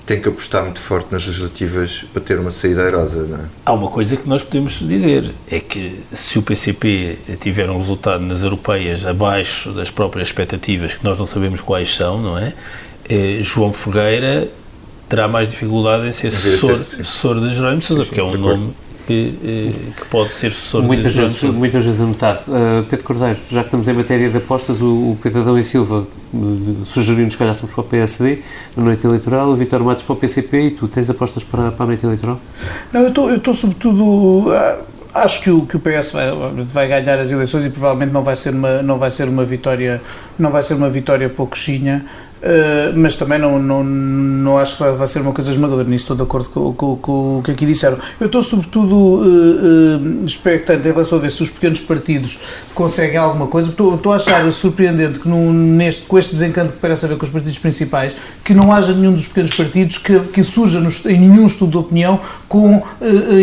[0.06, 3.44] tem que apostar muito forte nas legislativas para ter uma saída airosa, não é?
[3.64, 8.22] Há uma coisa que nós podemos dizer, é que se o PCP tiver um resultado
[8.22, 12.52] nas europeias abaixo das próprias expectativas, que nós não sabemos quais são, não é?
[13.08, 14.48] é João Ferreira
[15.08, 18.74] terá mais dificuldade em ser assessor, assessor de Jerónimo Sousa, porque é um nome
[19.06, 22.40] que, eh, que, pode ser sucessor muitas de vezes, Muitas vezes anotado.
[22.48, 25.62] Uh, Pedro Cordeiro, já que estamos em matéria de apostas, o, o Pedro Adão e
[25.62, 28.40] Silva uh, sugeriu-nos que olhássemos para o PSD
[28.76, 31.84] na noite eleitoral, o Vitor Matos para o PCP e tu tens apostas para, para
[31.84, 32.40] a noite eleitoral?
[32.92, 34.48] Não, eu estou sobretudo...
[34.50, 36.30] Uh, acho que o, que o PS vai,
[36.64, 40.02] vai, ganhar as eleições e provavelmente não vai ser uma, não vai ser uma vitória
[40.36, 42.33] não vai ser uma vitória pouquinha Uh,
[42.94, 46.22] mas também não, não, não acho que vai, ser uma coisa esmagadora, nisso estou de
[46.22, 47.98] acordo com, com, com, o que aqui disseram.
[48.20, 52.38] Eu estou sobretudo uh, uh, expectante em relação a ver se os pequenos partidos
[52.74, 57.06] conseguem alguma coisa, estou, estou a achar surpreendente que neste, com este desencanto que parece
[57.06, 58.12] haver com os partidos principais,
[58.44, 62.20] que não haja nenhum dos pequenos partidos que, que surja em nenhum estudo de opinião
[62.48, 62.82] com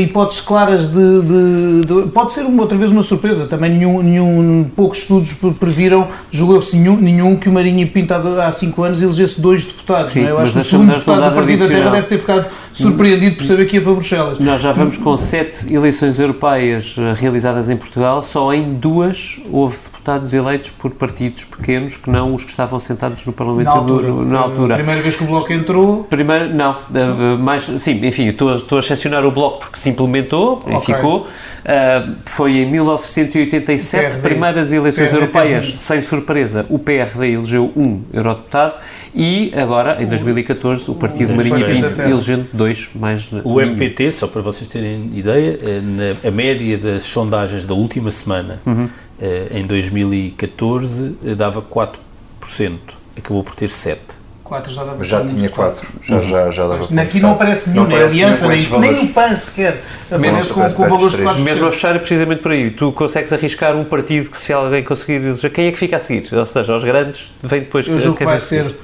[0.01, 4.69] hipóteses claras de, de, de, Pode ser uma, outra vez uma surpresa, também nenhum, nenhum
[4.75, 9.41] poucos estudos previram, julgou-se nenhum, nenhum que o Marinho pintado há 5 anos anos elegesse
[9.41, 10.11] dois deputados.
[10.11, 10.31] Sim, não é?
[10.31, 13.45] Eu acho que o segundo deputado do Partido da Terra deve ter ficado surpreendido por
[13.45, 14.39] saber que ia para Bruxelas.
[14.39, 19.77] Nós já vamos com sete eleições europeias eh, realizadas em Portugal, só em duas houve
[19.77, 24.07] deputados eleitos por partidos pequenos que não os que estavam sentados no Parlamento na altura.
[24.07, 24.75] No, na altura.
[24.75, 26.03] Primeira vez que o Bloco entrou?
[26.05, 30.61] Primeiro, não, eh, mais, sim, enfim, estou, estou a excepcionar o Bloco porque se implementou
[30.65, 30.77] okay.
[30.77, 31.27] e ficou.
[31.61, 38.73] Uh, foi em 1987, primeiras eleições europeias, sem surpresa, o PRD elegeu um eurodeputado
[39.13, 43.31] e agora, em 2014, o Partido Marinho Pinto elegendo dois mais.
[43.31, 43.71] O nenhum.
[43.71, 48.61] MPT, só para vocês terem ideia, eh, na, a média das sondagens da última semana,
[48.65, 48.89] uhum.
[49.23, 52.79] Eh, em 2014, eh, dava 4%,
[53.15, 54.20] acabou por ter 7%.
[54.51, 56.27] 4 já dava Mas já tinha 4, já, uhum.
[56.27, 59.81] já, já dava Aqui não aparece nenhum, nem aliança, nem, nem o PAN sequer.
[60.09, 61.35] Com, com valores de 4%.
[61.37, 62.69] Mesmo a fechar é precisamente por aí.
[62.69, 65.99] Tu consegues arriscar um partido que se alguém conseguir eleger, quem é que fica a
[65.99, 66.35] seguir?
[66.35, 67.87] Ou seja, aos grandes, vem depois...
[67.87, 68.75] Eu julgo que vai ser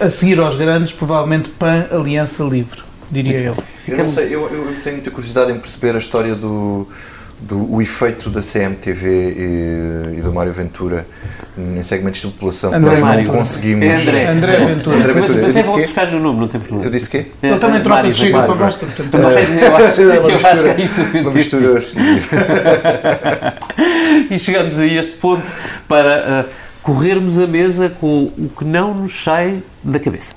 [0.00, 2.80] a seguir aos grandes, provavelmente PAN Aliança Livre,
[3.10, 3.56] diria eu.
[3.88, 6.86] Eu, não sei, eu, eu tenho muita curiosidade em perceber a história do,
[7.42, 11.06] do o efeito da CMTV e, e do Mário Ventura
[11.58, 13.24] em segmentos de população André nós Mário.
[13.24, 13.84] não conseguimos.
[13.84, 14.96] É André, André Ventura.
[14.96, 15.42] André Ventura.
[15.42, 16.84] Mas, mas eu vou buscar no nome, não tem problema.
[16.86, 17.26] Eu disse quê?
[17.42, 18.78] Ele também troca Mário, de chega para baixo.
[18.82, 21.78] Eu acho, eu acho que é isso Uma mistura.
[24.30, 25.52] e chegamos a este ponto
[25.86, 26.46] para.
[26.46, 30.34] Uh, corrermos a mesa com o que não nos sai da cabeça.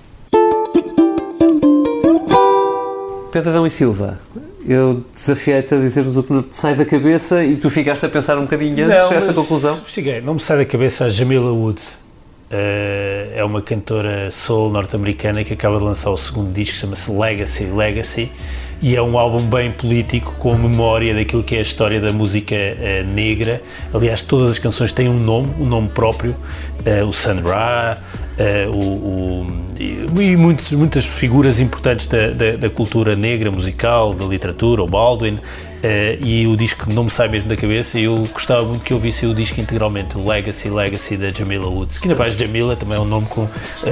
[3.31, 4.19] Pedro Adão e Silva,
[4.67, 8.37] eu desafiei-te a dizer-nos o que te sai da cabeça e tu ficaste a pensar
[8.37, 9.79] um bocadinho antes desta conclusão?
[9.87, 12.03] Cheguei, não me sai da cabeça a Jamila Woods.
[12.45, 17.65] Uh, é uma cantora soul norte-americana que acaba de lançar o segundo disco, chama-se Legacy
[17.65, 18.31] Legacy,
[18.81, 22.55] e é um álbum bem político, com memória daquilo que é a história da música
[22.55, 23.63] uh, negra.
[23.93, 26.35] Aliás, todas as canções têm um nome, um nome próprio,
[27.07, 27.97] o Sun Ra,
[28.35, 34.25] Uh, o, o, e muitos, muitas figuras importantes da, da, da, cultura negra, musical, da
[34.25, 35.39] literatura, o Baldwin,
[35.85, 38.91] Uh, e o disco não me sai mesmo da cabeça e eu gostava muito que
[38.91, 42.75] eu visse o disco integralmente, o Legacy, Legacy da Jamila Woods, que ainda mais Jamila
[42.75, 43.49] também é um nome com uh,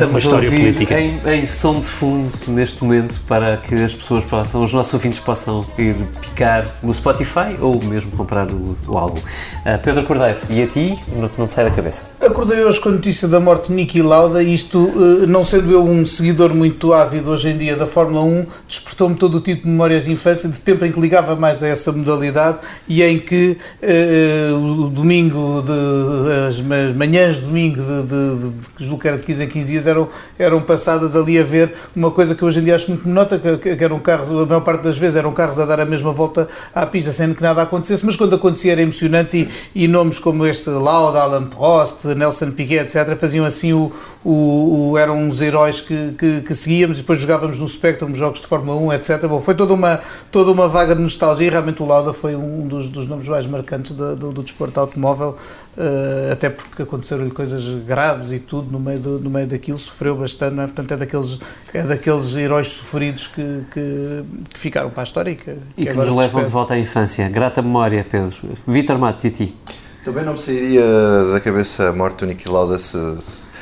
[0.09, 0.99] uma história política.
[0.99, 5.19] Em, em som de fundo neste momento para que as pessoas possam, os nossos ouvintes
[5.19, 9.19] possam ir picar no Spotify ou mesmo comprar o, o álbum.
[9.19, 12.05] Uh, Pedro Cordeiro, e a ti, não, não te sai da cabeça?
[12.19, 14.79] Acordei hoje com a notícia da morte de Niki Lauda, isto,
[15.27, 19.37] não sendo eu um seguidor muito ávido hoje em dia da Fórmula 1, despertou-me todo
[19.37, 21.91] o tipo de memórias de infância, de tempo em que ligava mais a essa essa
[21.91, 26.61] modalidade e em que uh, o domingo, de, as
[26.95, 30.09] manhãs de domingo, de, de, de, que era de 15 em 15 dias, eram,
[30.39, 33.75] eram passadas ali a ver uma coisa que hoje em dia acho muito nota, que,
[33.75, 36.47] que eram carros, a maior parte das vezes eram carros a dar a mesma volta
[36.73, 40.45] à pista sem que nada acontecesse, mas quando acontecia era emocionante e, e nomes como
[40.45, 43.91] este Lauda, Alan Prost, Nelson Piquet, etc., faziam assim o,
[44.23, 48.39] o, o, eram uns heróis que, que, que, seguíamos e depois jogávamos no Spectrum, jogos
[48.39, 49.25] de Fórmula 1, etc.
[49.27, 49.99] Bom, foi toda uma,
[50.31, 53.45] toda uma vaga de nostalgia e realmente o Lauda foi um dos, dos nomes mais
[53.45, 55.37] marcantes do, do, do desporto automóvel,
[55.77, 60.15] uh, até porque aconteceram-lhe coisas graves e tudo no meio, do, no meio daquilo, sofreu
[60.15, 60.63] bastante, é?
[60.65, 61.39] portanto é daqueles,
[61.73, 65.93] é daqueles heróis sofridos que, que, que ficaram para a história e que, e que,
[65.93, 67.27] nos levam de volta à infância.
[67.29, 68.35] Grata memória, Pedro.
[68.67, 69.55] Vítor Matos, e ti?
[70.03, 70.83] Também não me sairia
[71.31, 73.53] da cabeça a morte do Niki Lauda se, se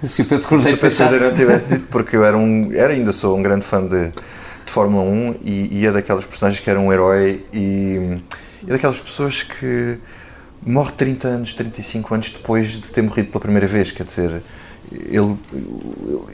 [0.00, 3.42] se o Pedro Cordeiro, não tivesse dito, porque eu era um, era, ainda sou um
[3.42, 4.10] grande fã de,
[4.70, 8.18] de Fórmula 1 e, e é daquelas personagens que era um herói e,
[8.66, 9.98] é daquelas pessoas que
[10.64, 14.42] morre 30 anos, 35 anos depois de ter morrido pela primeira vez, quer dizer,
[14.92, 15.36] ele,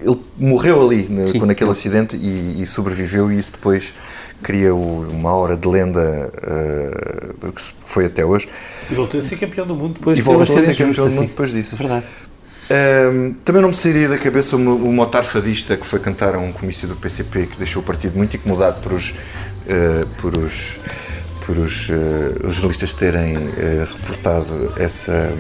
[0.02, 1.38] ele morreu ali Sim.
[1.46, 3.94] naquele acidente e, e, sobreviveu e isso depois
[4.42, 6.30] cria o, uma hora de lenda
[7.40, 8.48] uh, que foi até hoje.
[8.90, 11.28] E voltou a ser campeão do mundo depois e voltou a ser campeão do mundo
[11.28, 11.76] depois disso.
[11.76, 12.06] É verdade.
[12.68, 16.38] Um, também não me sairia da cabeça o, o motar fadista que foi cantar a
[16.38, 20.80] um comício do PCP que deixou o partido muito incomodado por os, uh, por os,
[21.44, 21.92] por os, uh,
[22.44, 23.50] os jornalistas terem uh,
[23.92, 25.32] reportado essa,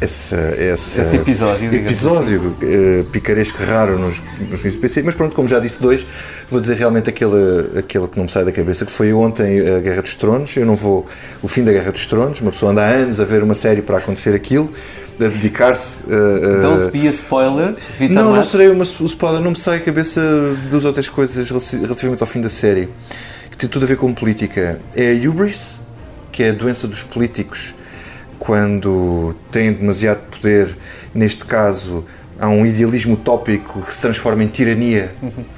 [0.00, 3.04] essa, essa esse episódio, episódio assim.
[3.12, 4.20] picaresco raro nos,
[4.50, 6.04] nos do PC, mas pronto, como já disse dois,
[6.50, 9.78] vou dizer realmente aquele, aquele que não me sai da cabeça, que foi ontem a
[9.78, 11.06] Guerra dos Tronos, eu não vou,
[11.40, 13.80] o fim da Guerra dos Tronos, uma pessoa anda há anos a ver uma série
[13.80, 14.72] para acontecer aquilo,
[15.20, 16.62] a dedicar-se a.
[16.62, 19.80] Don't be a spoiler, Vitor Não, não serei uma, o spoiler, não me sai a
[19.80, 20.20] cabeça
[20.70, 22.88] das outras coisas relativamente ao fim da série,
[23.50, 24.80] que tem tudo a ver com política.
[24.94, 25.76] É a hubris,
[26.32, 27.74] que é a doença dos políticos
[28.38, 30.76] quando têm demasiado poder,
[31.14, 32.04] neste caso
[32.38, 35.12] há um idealismo utópico que se transforma em tirania.
[35.22, 35.55] Uhum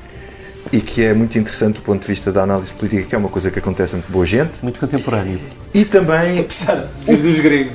[0.73, 3.29] e que é muito interessante do ponto de vista da análise política, que é uma
[3.29, 4.62] coisa que acontece entre boa gente.
[4.62, 5.39] Muito contemporâneo.
[5.73, 6.41] E também.
[6.41, 7.75] Apesar de dos gregos.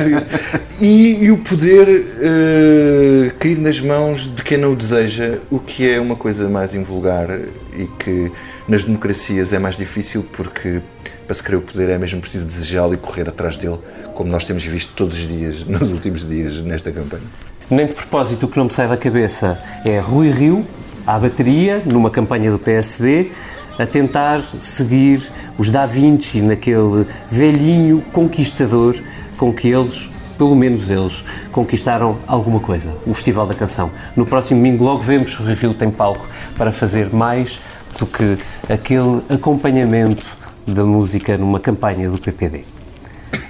[0.80, 5.88] e, e, o poder uh, cair nas mãos de quem não o deseja, o que
[5.88, 7.28] é uma coisa mais invulgar
[7.76, 8.30] e que
[8.68, 10.80] nas democracias é mais difícil porque
[11.26, 13.78] para se querer o poder é mesmo preciso desejá-lo e correr atrás dele,
[14.14, 17.22] como nós temos visto todos os dias, nos últimos dias, nesta campanha.
[17.70, 20.66] Nem de propósito, o que não me sai da cabeça é Rui Rio,
[21.06, 23.30] à bateria, numa campanha do PSD,
[23.78, 28.96] a tentar seguir os Da Vinci naquele velhinho conquistador
[29.36, 33.90] com que eles, pelo menos eles, conquistaram alguma coisa, o Festival da Canção.
[34.16, 36.26] No próximo domingo logo vemos que o Rio tem palco
[36.56, 37.58] para fazer mais
[37.98, 38.38] do que
[38.68, 40.36] aquele acompanhamento
[40.66, 42.64] da música numa campanha do PPD.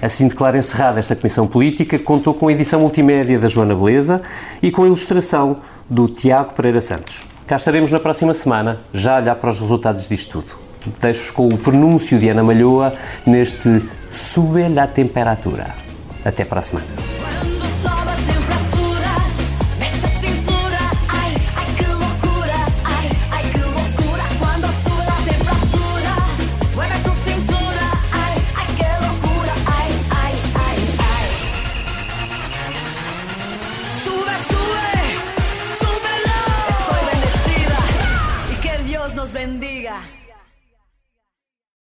[0.00, 4.20] Assim declara encerrada esta Comissão Política, contou com a edição multimédia da Joana Beleza
[4.62, 7.33] e com a ilustração do Tiago Pereira Santos.
[7.46, 10.56] Cá estaremos na próxima semana, já a olhar para os resultados disto tudo.
[10.98, 12.94] Deixo-vos com o pronúncio de Ana Malhoa
[13.26, 15.74] neste Sube la temperatura.
[16.24, 16.86] Até para a semana.